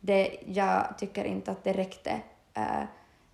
[0.00, 2.20] det, jag tycker inte att det räckte.
[2.54, 2.82] Eh,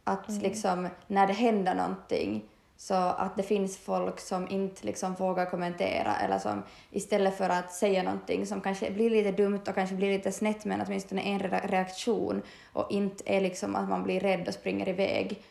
[0.04, 2.44] att liksom när det händer någonting
[2.76, 7.72] så att det finns folk som inte liksom vågar kommentera eller som istället för att
[7.72, 11.38] säga någonting som kanske blir lite dumt och kanske blir lite snett men åtminstone en
[11.38, 15.42] reaktion och inte är liksom att man blir rädd och springer iväg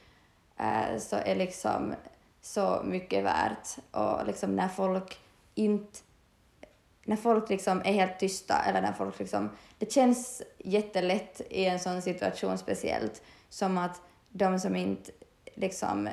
[0.59, 1.93] eh, så är liksom
[2.41, 3.67] så mycket värt.
[3.91, 5.19] Och liksom när folk
[5.55, 5.99] inte
[7.05, 9.49] när folk liksom är helt tysta eller när folk liksom...
[9.77, 15.11] Det känns jättelätt i en sån situation speciellt som att de som inte
[15.55, 16.09] liksom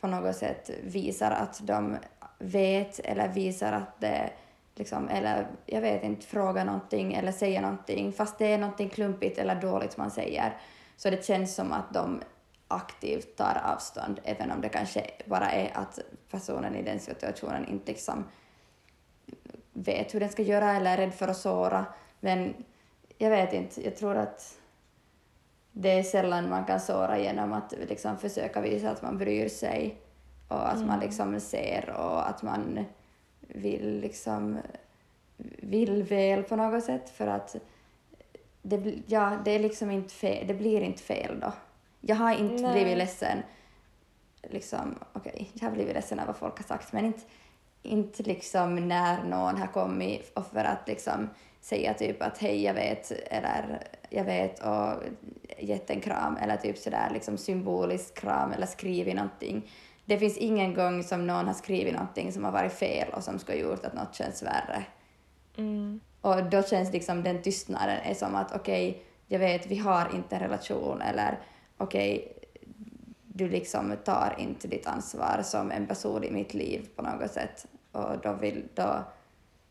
[0.00, 1.96] på något sätt visar att de
[2.38, 4.30] vet eller visar att det
[4.74, 9.38] liksom, eller jag vet inte, frågar någonting eller säger någonting fast det är någonting klumpigt
[9.38, 10.56] eller dåligt man säger.
[10.96, 12.20] Så det känns som att de
[12.68, 15.98] aktivt tar avstånd även om det kanske bara är att
[16.30, 18.24] personen i den situationen inte liksom
[19.72, 21.86] vet hur den ska göra eller är rädd för att såra.
[22.20, 22.54] Men
[23.18, 24.57] jag vet inte, jag tror att
[25.80, 30.00] det är sällan man kan såra genom att liksom försöka visa att man bryr sig
[30.48, 32.84] och att man liksom ser och att man
[33.40, 34.58] vill liksom
[35.62, 37.56] vill väl på något sätt för att
[38.62, 41.52] det, ja, det är liksom inte fel, det blir inte fel då.
[42.00, 42.72] Jag har inte Nej.
[42.72, 43.42] blivit ledsen,
[44.42, 47.22] liksom, okej, jag har blivit ledsen av vad folk har sagt men inte,
[47.82, 51.28] inte liksom när någon har kommit och för att liksom
[51.60, 55.02] säga typ att hej jag vet eller jag vet och
[55.58, 59.70] gett en kram eller typ sådär liksom symbolisk kram eller skrivit någonting.
[60.04, 63.38] Det finns ingen gång som någon har skrivit någonting som har varit fel och som
[63.38, 64.84] skulle gjort att något känns värre.
[65.56, 66.00] Mm.
[66.20, 70.36] Och då känns liksom den tystnaden är som att okej, jag vet vi har inte
[70.36, 71.38] en relation eller
[71.76, 72.32] okej,
[73.24, 77.66] du liksom tar inte ditt ansvar som en person i mitt liv på något sätt.
[77.92, 79.04] Och då vill, då,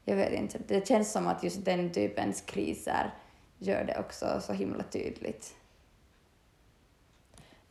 [0.10, 3.14] jag vet inte, det känns som att just den typens kriser
[3.58, 5.56] gör det också så himla tydligt.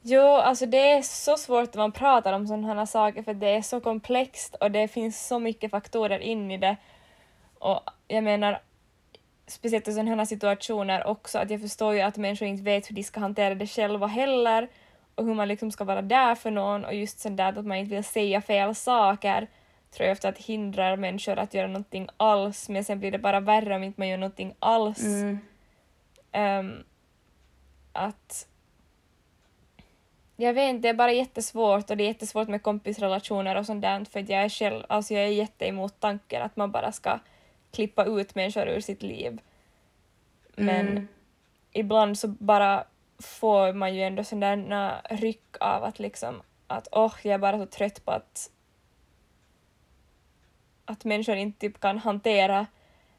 [0.03, 3.49] Jo, alltså det är så svårt när man pratar om sådana här saker för det
[3.49, 6.77] är så komplext och det finns så mycket faktorer in i det.
[7.59, 8.63] Och jag menar,
[9.47, 12.95] speciellt i sådana här situationer också, att jag förstår ju att människor inte vet hur
[12.95, 14.69] de ska hantera det själva heller
[15.15, 17.77] och hur man liksom ska vara där för någon och just sånt där att man
[17.77, 19.49] inte vill säga fel saker
[19.97, 23.41] tror jag ofta att hindrar människor att göra någonting alls men sen blir det bara
[23.41, 25.03] värre om inte man gör någonting alls.
[25.05, 25.39] Mm.
[26.33, 26.85] Um,
[27.93, 28.49] att
[30.37, 33.83] jag vet inte, det är bara jättesvårt och det är jättesvårt med kompisrelationer och sånt
[33.83, 37.19] där för att jag är själv, alltså jag är jätteemot tanken att man bara ska
[37.73, 39.41] klippa ut människor ur sitt liv.
[40.57, 41.09] Men Mm.
[41.73, 42.85] ibland så bara
[43.19, 47.67] får man ju ändå sådana ryck av att liksom att åh, jag är bara så
[47.67, 48.51] trött på att
[50.87, 52.67] att människor inte typ kan hantera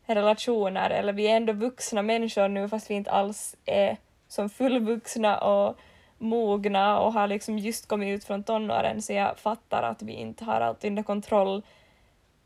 [0.06, 3.98] relationer eller vi är ändå vuxna människor nu fast vi inte alls är
[4.28, 5.78] som fullvuxna och
[6.18, 10.46] mogna och har liksom just kommit ut från tonåren så jag fattar att vi inte
[10.46, 11.62] har allt under kontroll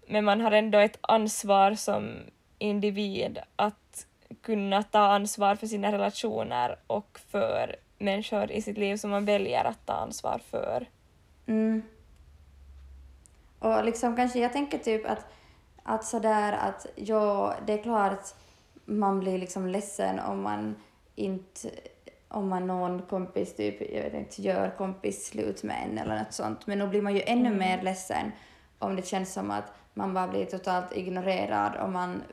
[0.07, 2.11] men man har ändå ett ansvar som
[2.57, 4.07] individ att
[4.41, 9.65] kunna ta ansvar för sina relationer och för människor i sitt liv som man väljer
[9.65, 10.86] att ta ansvar för.
[11.47, 11.84] Mm.
[13.62, 15.26] Och liksom kanske jag tänker typ att,
[15.84, 18.26] att sådär att ja, det är klart
[18.86, 20.76] man blir liksom ledsen om man
[21.16, 21.70] inte
[22.28, 26.34] om man någon kompis typ, jag vet inte, gör kompis slut med en eller något
[26.34, 26.68] sånt.
[26.68, 27.57] Men då blir man ju ännu Mm.
[27.57, 28.32] mer ledsen
[28.80, 32.24] om det känns som att man bara blir totalt ignorerad och man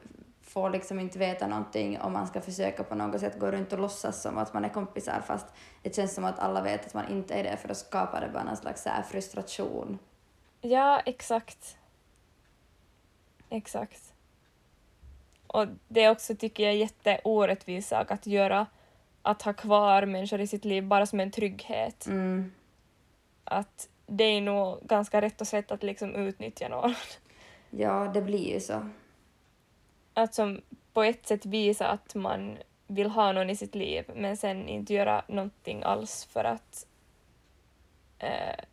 [0.43, 3.79] får liksom inte veta någonting och man ska försöka på något sätt gå runt och
[3.79, 5.47] låtsas som att man är kompisar fast
[5.83, 8.29] det känns som att alla vet att man inte är det för då skapar det
[8.33, 9.99] bara någon slags frustration.
[10.61, 11.77] Ja, exakt.
[13.51, 14.13] Exakt.
[15.47, 18.67] Och det är också, tycker jag, jätteorättvis sak att göra,
[19.23, 22.07] att ha kvar människor i sitt liv bara som en trygghet.
[22.07, 22.53] Mm.
[23.45, 26.95] Att det är nog ganska rätt och slätt att liksom utnyttja någon.
[27.71, 28.89] Ja, det blir ju så.
[30.15, 30.61] Att som
[30.93, 34.95] på ett sätt visa att man vill ha någon i sitt liv men sen inte
[34.95, 36.87] göra någonting alls för att
[38.19, 38.65] eh,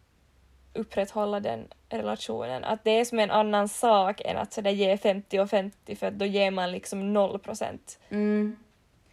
[0.75, 2.63] upprätthålla den relationen.
[2.63, 6.11] Att det är som en annan sak än att sådär ge 50 och 50 för
[6.11, 7.99] då ger man liksom 0 procent.
[8.09, 8.55] Mm.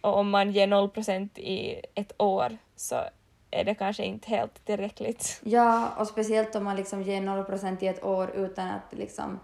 [0.01, 3.03] Och om man ger 0 procent i ett år så
[3.51, 5.41] är det kanske inte helt tillräckligt.
[5.43, 9.39] Ja, och speciellt om man liksom ger 0% i ett år utan att liksom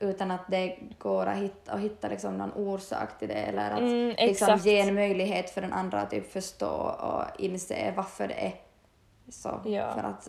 [0.00, 3.80] utan att det går att hitta, att hitta liksom någon orsak till det eller att
[3.80, 8.46] Mm, liksom ge en möjlighet för den andra att typ förstå och inse varför det
[8.46, 8.54] är
[9.28, 9.60] så.
[9.64, 9.94] Ja.
[9.94, 10.28] För att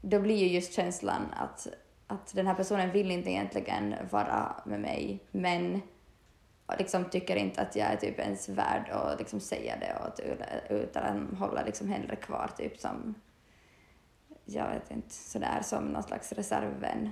[0.00, 1.66] då blir ju just känslan att,
[2.06, 5.80] att den här personen vill inte egentligen vara med mig men
[6.78, 10.20] liksom tycker inte att jag är typ ens värd att liksom säga det och att,
[10.70, 13.14] utan håller liksom hellre kvar typ som
[14.44, 17.10] jag vet inte, sådär som någon slags reservvän.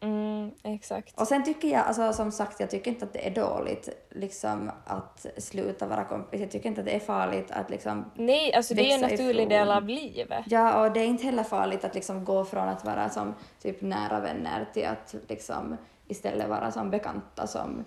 [0.00, 1.20] Mm, exakt.
[1.20, 4.70] Och sen tycker jag, alltså som sagt, jag tycker inte att det är dåligt liksom
[4.84, 6.40] att sluta vara kompis.
[6.40, 9.42] Jag tycker inte att det är farligt att liksom Nej, alltså det är en naturlig
[9.44, 9.48] ifrån.
[9.48, 10.44] del av livet.
[10.46, 13.80] Ja, och det är inte heller farligt att liksom gå från att vara som typ
[13.82, 15.76] nära vänner till att liksom
[16.08, 17.84] istället vara som bekanta som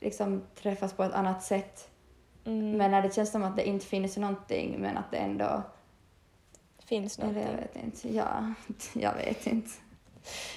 [0.00, 1.88] liksom träffas på ett annat sätt.
[2.44, 5.62] Mm, Men när det känns som att det inte finns någonting men att det ändå...
[6.84, 7.54] finns Eller någonting.
[7.56, 8.16] jag vet inte.
[8.16, 8.54] Ja,
[8.92, 9.70] jag vet inte.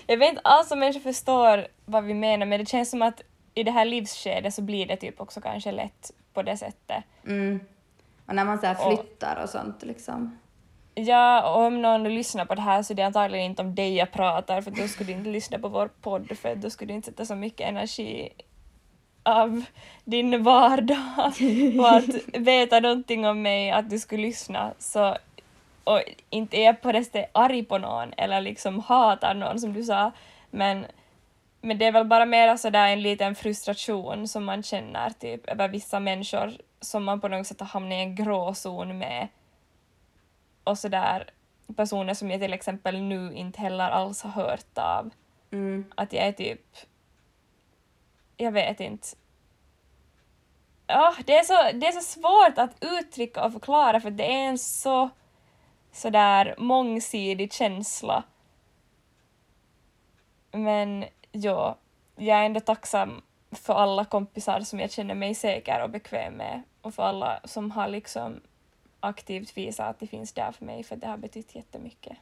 [0.07, 3.21] Jag vet inte alls om människor förstår vad vi menar men det känns som att
[3.53, 7.03] i det här livsskedet så blir det typ också kanske lätt på det sättet.
[7.27, 7.59] Mm.
[8.25, 10.37] Och när man så här Och- flyttar och sånt liksom.
[10.95, 13.95] Ja, och om någon lyssnar på det här så är det antagligen inte om dig
[13.95, 16.95] jag pratar för då skulle du inte lyssna på vår podd för då skulle du
[16.95, 18.29] inte sätta så mycket energi
[19.23, 19.63] av
[20.03, 21.33] din vardag
[21.79, 24.73] och att veta någonting om mig, att du skulle lyssna.
[24.79, 25.17] Så,
[25.83, 29.83] och inte är på det sättet arg på någon eller liksom hatar någon som du
[29.83, 30.11] sa,
[30.49, 30.85] men,
[31.61, 35.67] men det är väl bara mer sådär en liten frustration som man känner typ över
[35.67, 39.27] vissa människor som man på något sätt har hamnat i en gråzon med
[40.63, 41.29] och sådär
[41.75, 45.09] personer som jag till exempel nu inte heller alls har hört av.
[45.51, 45.85] Mm.
[45.95, 46.61] Att jag är typ...
[48.37, 49.07] Jag vet inte.
[50.87, 54.47] Ja, det, är så, det är så svårt att uttrycka och förklara för det är
[54.47, 55.09] en så
[55.91, 58.23] sådär mångsidig känsla.
[60.51, 61.77] Men ja,
[62.15, 63.21] jag är ändå tacksam
[63.51, 67.71] för alla kompisar som jag känner mig säker och bekväm med och för alla som
[67.71, 68.41] har liksom
[68.99, 72.17] aktivt visa att de finns där för mig för det har betytt jättemycket.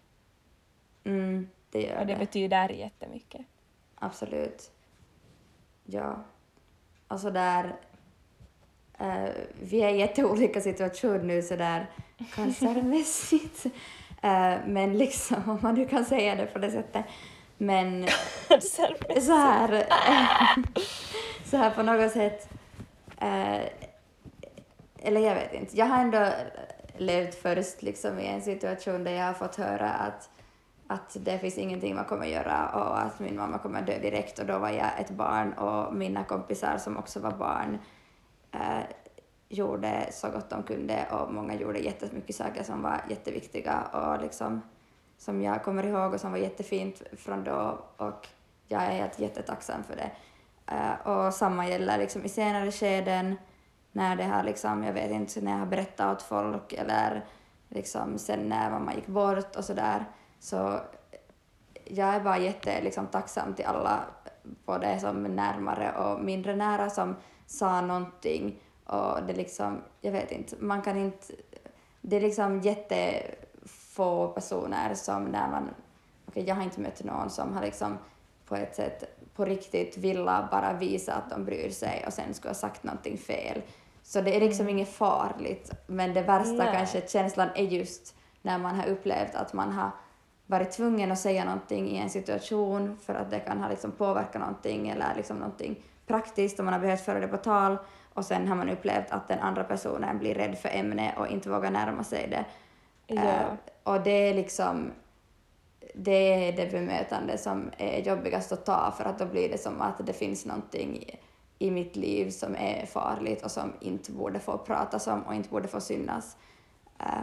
[1.03, 2.19] Mm, det gör Och det det.
[2.19, 3.45] betyder jättemycket.
[3.95, 4.71] Absolut.
[5.85, 6.23] Ja.
[7.07, 7.75] Alltså där...
[8.99, 9.29] eh,
[9.61, 11.89] vi är i jätteolika situationer nu sådär
[12.35, 13.65] cancermässigt.
[14.21, 17.05] Eh, men liksom, om man nu kan säga det på det sättet.
[17.57, 18.07] Men
[18.61, 18.81] så
[19.33, 19.83] här,
[21.45, 22.49] så här på något sätt,
[23.17, 23.59] eh,
[24.97, 26.27] eller jag vet inte, jag har ändå
[26.97, 30.29] levt först liksom i en situation där jag har fått höra att,
[30.87, 34.45] att det finns ingenting man kommer göra och att min mamma kommer dö direkt och
[34.45, 37.77] då var jag ett barn och mina kompisar som också var barn
[38.51, 38.83] eh,
[39.49, 44.61] gjorde så gott de kunde och många gjorde jättemycket saker som var jätteviktiga och liksom
[45.17, 48.27] som jag kommer ihåg och som var jättefint från då och
[48.67, 50.11] jag är helt jättetacksam för det.
[50.65, 53.35] Eh, och samma gäller liksom i senare skeden
[53.91, 57.25] när det har liksom, jag vet inte, när jag har berättat åt folk eller
[57.69, 60.05] liksom sen när mamma gick bort och sådär
[60.39, 60.79] så
[61.85, 63.99] jag är bara jätte liksom, tacksam till alla,
[64.65, 67.15] både som närmare och mindre nära, som
[67.49, 68.59] sa någonting.
[68.85, 71.33] Och det liksom, jag vet inte, man kan inte...
[72.01, 75.69] Det är liksom jättefå personer som när man...
[76.25, 77.97] Okej, jag har inte mött någon som har liksom
[78.45, 79.03] på ett sätt
[79.35, 83.17] på riktigt vilja bara visa att de bryr sig och sen skulle ha sagt någonting
[83.17, 83.61] fel.
[84.03, 86.73] Så det är liksom inget farligt, men det värsta Nej.
[86.73, 89.91] kanske känslan är just när man har upplevt att man har
[90.45, 94.41] varit tvungen att säga någonting i en situation för att det kan ha liksom påverkat
[94.41, 97.77] någonting eller liksom någonting praktiskt och man har behövt föra det på tal
[98.13, 101.49] och sen har man upplevt att den andra personen blir rädd för ämnet och inte
[101.49, 102.45] vågar närma sig det.
[103.07, 103.21] Ja.
[103.23, 103.45] Eh,
[103.83, 104.91] och det är liksom
[105.93, 109.81] det är det bemötande som är jobbigast att ta för att då blir det som
[109.81, 111.05] att det finns någonting
[111.59, 115.49] i, mitt liv som är farligt och som inte borde få pratas om och inte
[115.49, 116.37] borde få synas.
[116.99, 117.21] Eh,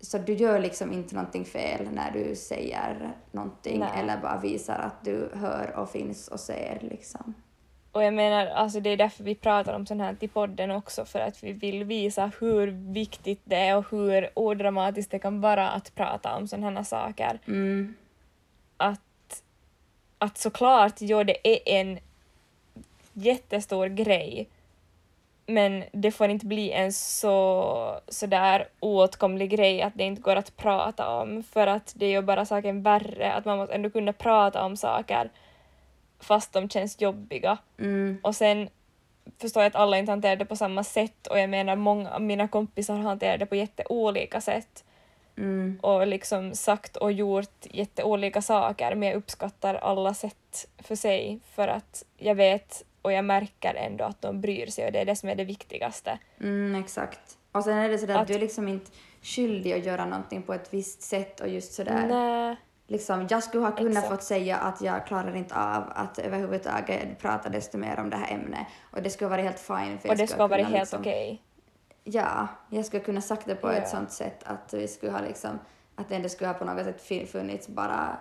[0.00, 4.00] så du gör liksom inte någonting fel när du säger någonting Nej.
[4.00, 7.34] eller bara visar att du hör och finns och ser liksom.
[7.94, 11.04] Och jag menar, alltså det är därför vi pratar om sånt här i podden också,
[11.04, 15.68] för att vi vill visa hur viktigt det är och hur odramatiskt det kan vara
[15.68, 17.38] att prata om sådana här saker.
[17.46, 17.94] Mm,
[18.76, 19.42] Att,
[20.18, 21.98] att såklart, jo, det är en
[23.12, 24.48] jättestor grej,
[25.46, 30.56] men det får inte bli en så sådär oåtkomlig grej att det inte går att
[30.56, 34.64] prata om, för att det gör bara saken värre, att man måste ändå kunna prata
[34.64, 35.30] om saker
[36.24, 37.58] fast de känns jobbiga.
[37.78, 38.68] mm, Och sen
[39.38, 42.22] förstår jag att alla inte hanterar det på samma sätt och jag menar många av
[42.22, 44.84] mina kompisar hanterar det på jätteolika sätt
[45.36, 51.40] mm, och liksom sagt och gjort jätteolika saker men jag uppskattar alla sätt för sig
[51.54, 55.04] för att jag vet och jag märker ändå att de bryr sig och det är
[55.04, 56.18] det som är det viktigaste.
[56.40, 57.38] mm, exakt.
[57.52, 58.90] Och sen är det sådär att, Att- du är liksom inte
[59.22, 62.06] skyldig att göra någonting på ett visst sätt och just sådär.
[62.08, 62.56] Nej.
[62.86, 64.08] Liksom, jag skulle ha kunnat Exakt.
[64.08, 68.34] fått säga att jag klarar inte av att överhuvudtaget prata desto mer om det här
[68.34, 69.98] ämnet och det skulle vara helt fine.
[69.98, 71.42] För Och det skulle ha kunnat helt liksom, okej.
[72.04, 73.72] Ja, jag skulle kunna sagt det på Ja.
[73.72, 75.58] ett sånt sätt att vi skulle ha liksom,
[75.94, 78.16] att det ändå skulle ha på något sätt funnits bara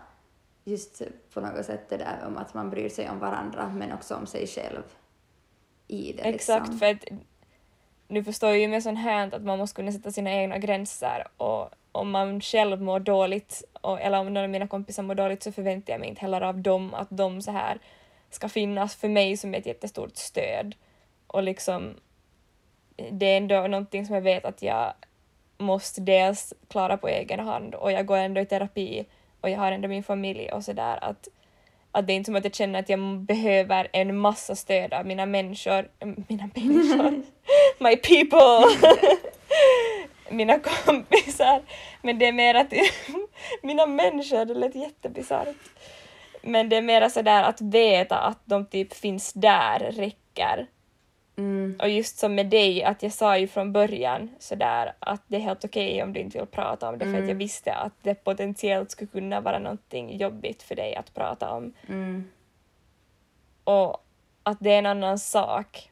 [0.64, 1.02] just
[1.34, 4.26] på något sätt det där om att man bryr sig om varandra men också om
[4.26, 4.84] sig själv
[5.88, 6.80] i det Exakt, liksom.
[6.80, 7.04] för att
[8.08, 11.28] nu förstår jag ju med sånt här att man måste kunna sätta sina egna gränser
[11.38, 15.44] och om man själv mår dåligt och, eller om någon av mina kompisar mår dåligt
[15.44, 17.80] så förväntar jag mig inte heller av dem att de så här
[18.30, 20.76] ska finnas för mig som ett jättestort stöd.
[21.28, 21.94] Och liksom
[23.12, 24.94] det är ändå någonting som jag vet att jag
[25.58, 29.06] måste dels klara på egen hand och jag går ändå i terapi
[29.42, 31.28] och jag har ändå min familj och sådär att
[31.94, 35.06] att det är inte som att jag känner att jag behöver en massa stöd av
[35.06, 37.24] mina människor, eh, mina människor,
[37.80, 38.90] my people,
[40.30, 41.62] mina kompisar.
[42.02, 42.74] Men det är mer att
[43.62, 45.56] mina människor, det lät jättebisarrt.
[46.42, 50.68] Men det är mer sådär att veta att de typ finns där räcker.
[51.36, 55.36] Mm, Och just som med dig, att jag sa ju från början sådär att det
[55.36, 57.94] är helt okej om du inte vill prata om det för att jag visste att
[58.02, 61.74] det potentiellt skulle kunna vara någonting jobbigt för dig att prata om.
[61.88, 62.30] mm,
[63.64, 64.04] Och
[64.44, 65.92] att det är en annan sak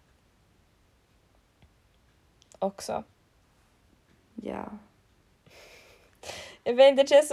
[2.60, 3.04] också.
[4.36, 4.66] ja.
[6.64, 7.32] Jag vet inte, det känns,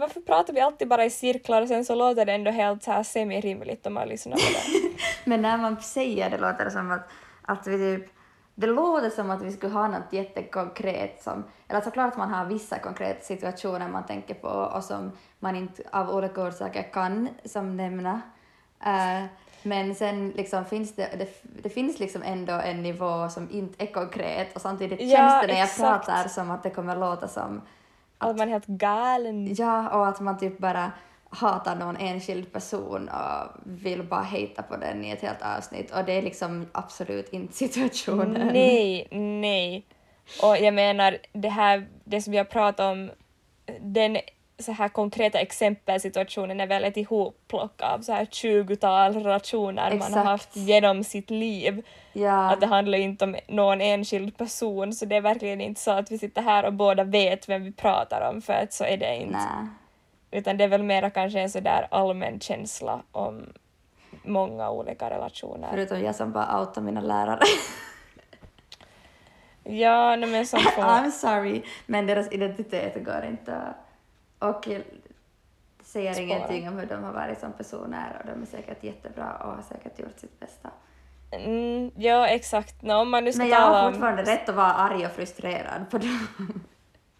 [0.00, 2.92] varför pratar vi alltid bara i cirklar och sen så låter det ändå helt så
[2.92, 4.96] här semi-rimligt om man lyssnar på det.
[5.30, 7.08] Men när man säger det låter det som att,
[7.48, 8.10] att vi typ
[8.54, 12.78] det låter som att vi skulle ha något jättekonkret som, eller såklart man har vissa
[12.78, 18.20] konkreta situationer man tänker på och som man inte av olika orsaker kan som nämna.
[18.84, 19.24] Eh,
[19.62, 23.92] Men sen liksom finns det, det, det finns liksom ändå en nivå som inte är
[23.92, 26.06] konkret och samtidigt Ja, känns det när jag exakt.
[26.06, 27.62] pratar som att det kommer låta som
[28.18, 29.54] Att man är helt galen.
[29.54, 30.92] Ja, och att man typ bara
[31.30, 36.04] hatar någon enskild person och vill bara hejta på den i ett helt avsnitt och
[36.04, 38.50] det är liksom absolut inte situationen.
[38.52, 39.86] Nej, nej.
[40.42, 43.10] Och jag menar, det här, det som vi har pratat om,
[43.80, 44.18] den
[44.58, 50.08] så här konkreta exempelsituationen är väl ett ihopplock av så här 20-tal relationer man har
[50.08, 50.26] Exakt.
[50.26, 51.82] haft genom sitt liv.
[52.12, 55.90] Ja, Att det handlar inte om någon enskild person, så det är verkligen inte så
[55.90, 58.96] att vi sitter här och båda vet vem vi pratar om, för att så är
[58.96, 59.32] det inte.
[59.38, 59.68] nej.
[60.30, 63.52] Utan det är väl mera kanske en sådär allmän känsla om
[64.22, 65.68] många olika relationer.
[65.70, 67.40] Förutom jag som bara outar mina lärare.
[69.70, 70.82] Ja, nej, men som får...
[70.82, 73.74] I'm sorry, men deras identitet går inte
[74.38, 74.68] och
[75.82, 76.24] säger Spåra.
[76.24, 79.62] ingenting om hur de har varit som personer och de är säkert jättebra och har
[79.62, 80.70] säkert gjort sitt bästa.
[81.30, 82.82] Mm, ja, exakt.
[82.82, 83.92] Nå, om man nu ska Men jag har om...
[83.92, 86.26] fortfarande rätt att vara arg och frustrerad på dem.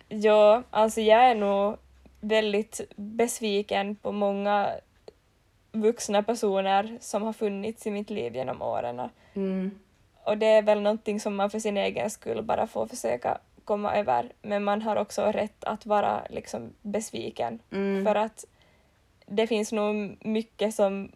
[0.08, 1.76] Ja, alltså jag är nog
[2.20, 4.72] väldigt besviken på många
[5.72, 9.08] vuxna personer som har funnits i mitt liv genom åren.
[9.34, 9.70] Mm.
[10.24, 13.96] Och det är väl någonting som man för sin egen skull bara får försöka komma
[13.96, 14.32] över.
[14.42, 17.58] Men man har också rätt att vara liksom besviken.
[17.70, 18.04] Mm.
[18.04, 18.44] För att
[19.26, 21.12] det finns nog mycket som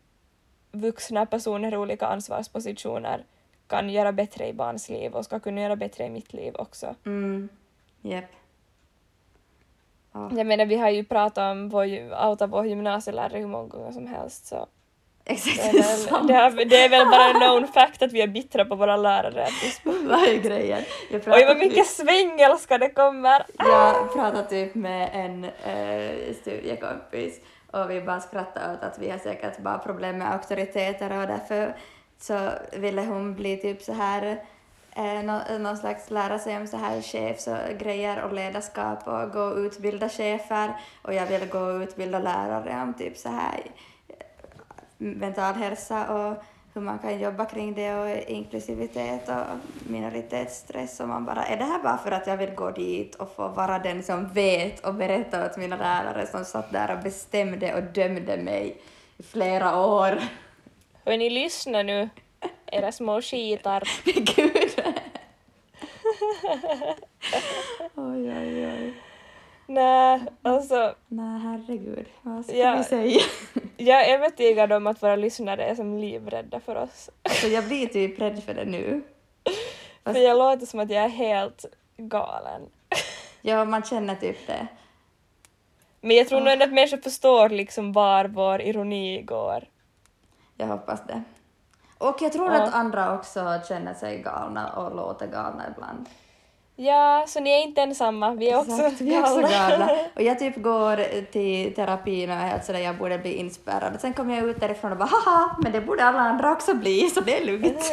[0.73, 3.25] vuxna personer i olika ansvarspositioner
[3.67, 6.95] kan göra bättre i barns liv och ska kunna göra bättre i mitt liv också.
[7.07, 7.49] Mm.
[8.03, 8.25] Japp.
[10.13, 10.31] Ja.
[10.37, 11.85] Jag menar, vi har ju pratat om vår,
[12.29, 14.69] outa vår gymnasielärare hur många gånger som helst så
[15.25, 18.21] Exakt det är, väl, det, har, det är väl bara en known fact att vi
[18.21, 19.49] är bittra på våra lärare.
[19.85, 20.83] Vad är grejen?
[21.11, 23.39] Jag Oj, vad mycket svengelska det kommer!
[23.39, 27.41] typ, jag pratade typ med en eh, studiekompis
[27.71, 31.77] och vi bara skrattade åt att vi har säkert bara problem med auktoriteter och därför
[32.19, 34.43] så ville hon bli typ så här
[34.97, 39.33] eh, nå, någon slags lära sig om så här chefs och grejer och ledarskap och
[39.33, 43.61] gå och utbilda chefer och jag ville gå och utbilda lärare om typ så här
[44.09, 44.17] eh,
[44.99, 46.43] mental hälsa och
[46.75, 49.45] hur man kan jobba kring det och inklusivitet och
[49.91, 53.35] minoritetsstress och man bara, är det här bara för att jag vill gå dit och
[53.37, 57.75] få vara den som vet och berätta åt mina lärare som satt där och bestämde
[57.75, 58.77] och dömde mig
[59.19, 60.19] i flera år?
[61.05, 62.09] Hörni, lyssna nu,
[62.67, 63.83] era små skitar.
[64.37, 64.72] Gud!
[67.95, 68.95] Oj, oj, oj.
[69.67, 72.77] Nej, alltså, Nej, herregud, vad ska Ja.
[72.77, 73.21] vi säga?
[73.77, 77.11] jag är övertygad om att våra lyssnare är som livrädda för oss.
[77.23, 79.03] Alltså, jag blir typ rädd för det nu.
[80.05, 81.65] För jag låter som att jag är helt
[81.97, 82.63] galen.
[83.45, 84.67] Ja, man känner typ det.
[86.01, 89.65] Men jag tror nog ändå att människor förstår liksom var vår ironi går.
[90.57, 91.23] Jag hoppas det.
[91.99, 92.63] Och jag tror Ja.
[92.63, 96.07] att andra också känner sig galna och låter galna ibland.
[96.87, 99.69] Ja, så ni är inte ensamma, vi är också Exakt, vi är också galna.
[99.69, 99.91] galna.
[100.15, 104.01] Och jag typ går till terapin och är helt sådär, jag borde bli inspärrad.
[104.01, 107.11] Sen kommer jag ut därifrån och bara haha, men det borde alla andra också bli,
[107.11, 107.93] så det är lugnt.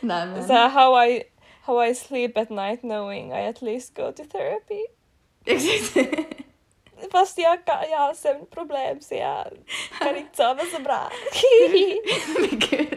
[0.00, 1.22] Nej men, Så här, how I,
[1.62, 4.86] how I sleep at night knowing I at least go to therapy.
[5.46, 6.08] exakt.
[7.12, 9.46] Fast jag, kan, jag har sömnproblem så jag
[9.98, 11.10] kan inte sova så bra.
[12.38, 12.93] men gud.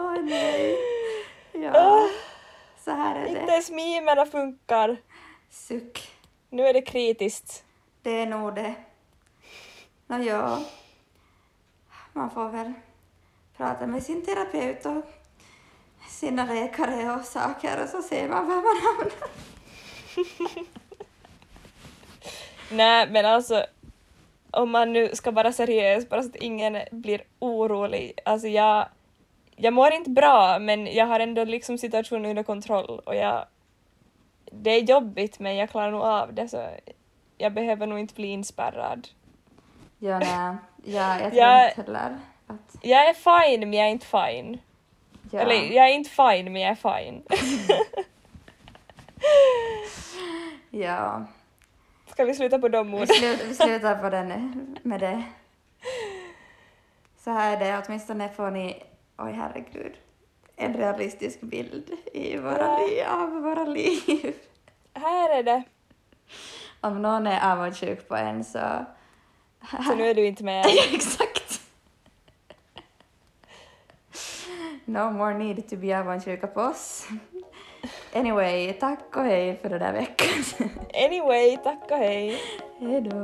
[0.00, 0.76] Åh nej.
[1.52, 2.08] Ja, Ah,
[2.84, 3.52] så här är inte det.
[3.52, 4.96] ens mimerna funkar.
[5.50, 6.10] Suck.
[6.50, 7.64] Nu är det kritiskt.
[8.02, 8.74] Det är nog det.
[10.06, 10.62] Nå ja,
[12.12, 12.72] man får väl
[13.56, 15.04] prata med sin terapeut och
[16.08, 19.12] sina läkare och saker och så ser man var man hamnar.
[22.72, 23.66] Nej, men alltså
[24.50, 28.12] om man nu ska vara seriös, bara så att ingen blir orolig.
[28.24, 28.88] Alltså jag,
[29.60, 33.44] jag mår inte bra, men jag har ändå liksom situationen under kontroll och jag...
[34.52, 36.68] Det är jobbigt, men jag klarar nog av det, så
[37.38, 39.08] jag behöver nog inte bli inspärrad.
[39.98, 40.56] Ja, nej.
[40.84, 42.76] Ja, jag tror Jag- inte heller att...
[42.82, 44.58] Jag är fine, men jag är inte fine.
[45.30, 45.40] Ja.
[45.40, 47.22] Eller jag är inte fine, men jag är fine.
[50.70, 51.24] ja.
[52.06, 53.06] Ska vi sluta på de Vi, orden?
[53.06, 55.22] slut, vi slutar på den med det.
[57.24, 58.82] Så här är det, åtminstone får ni,
[59.20, 59.92] oj herregud,
[60.56, 62.78] en realistisk bild i våra Ja.
[62.86, 64.34] liv, av våra liv.
[64.94, 65.62] Här är det.
[66.80, 68.84] Om någon är avundsjuk på en så...
[69.86, 70.66] Så nu är du inte med.
[70.92, 71.60] Exakt.
[74.84, 77.08] No more need to be avundsjuka på oss.
[78.14, 80.44] Anyway, tack och hej för den där veckan.
[81.06, 82.38] Anyway, tack och hej.
[82.80, 83.16] Hej då.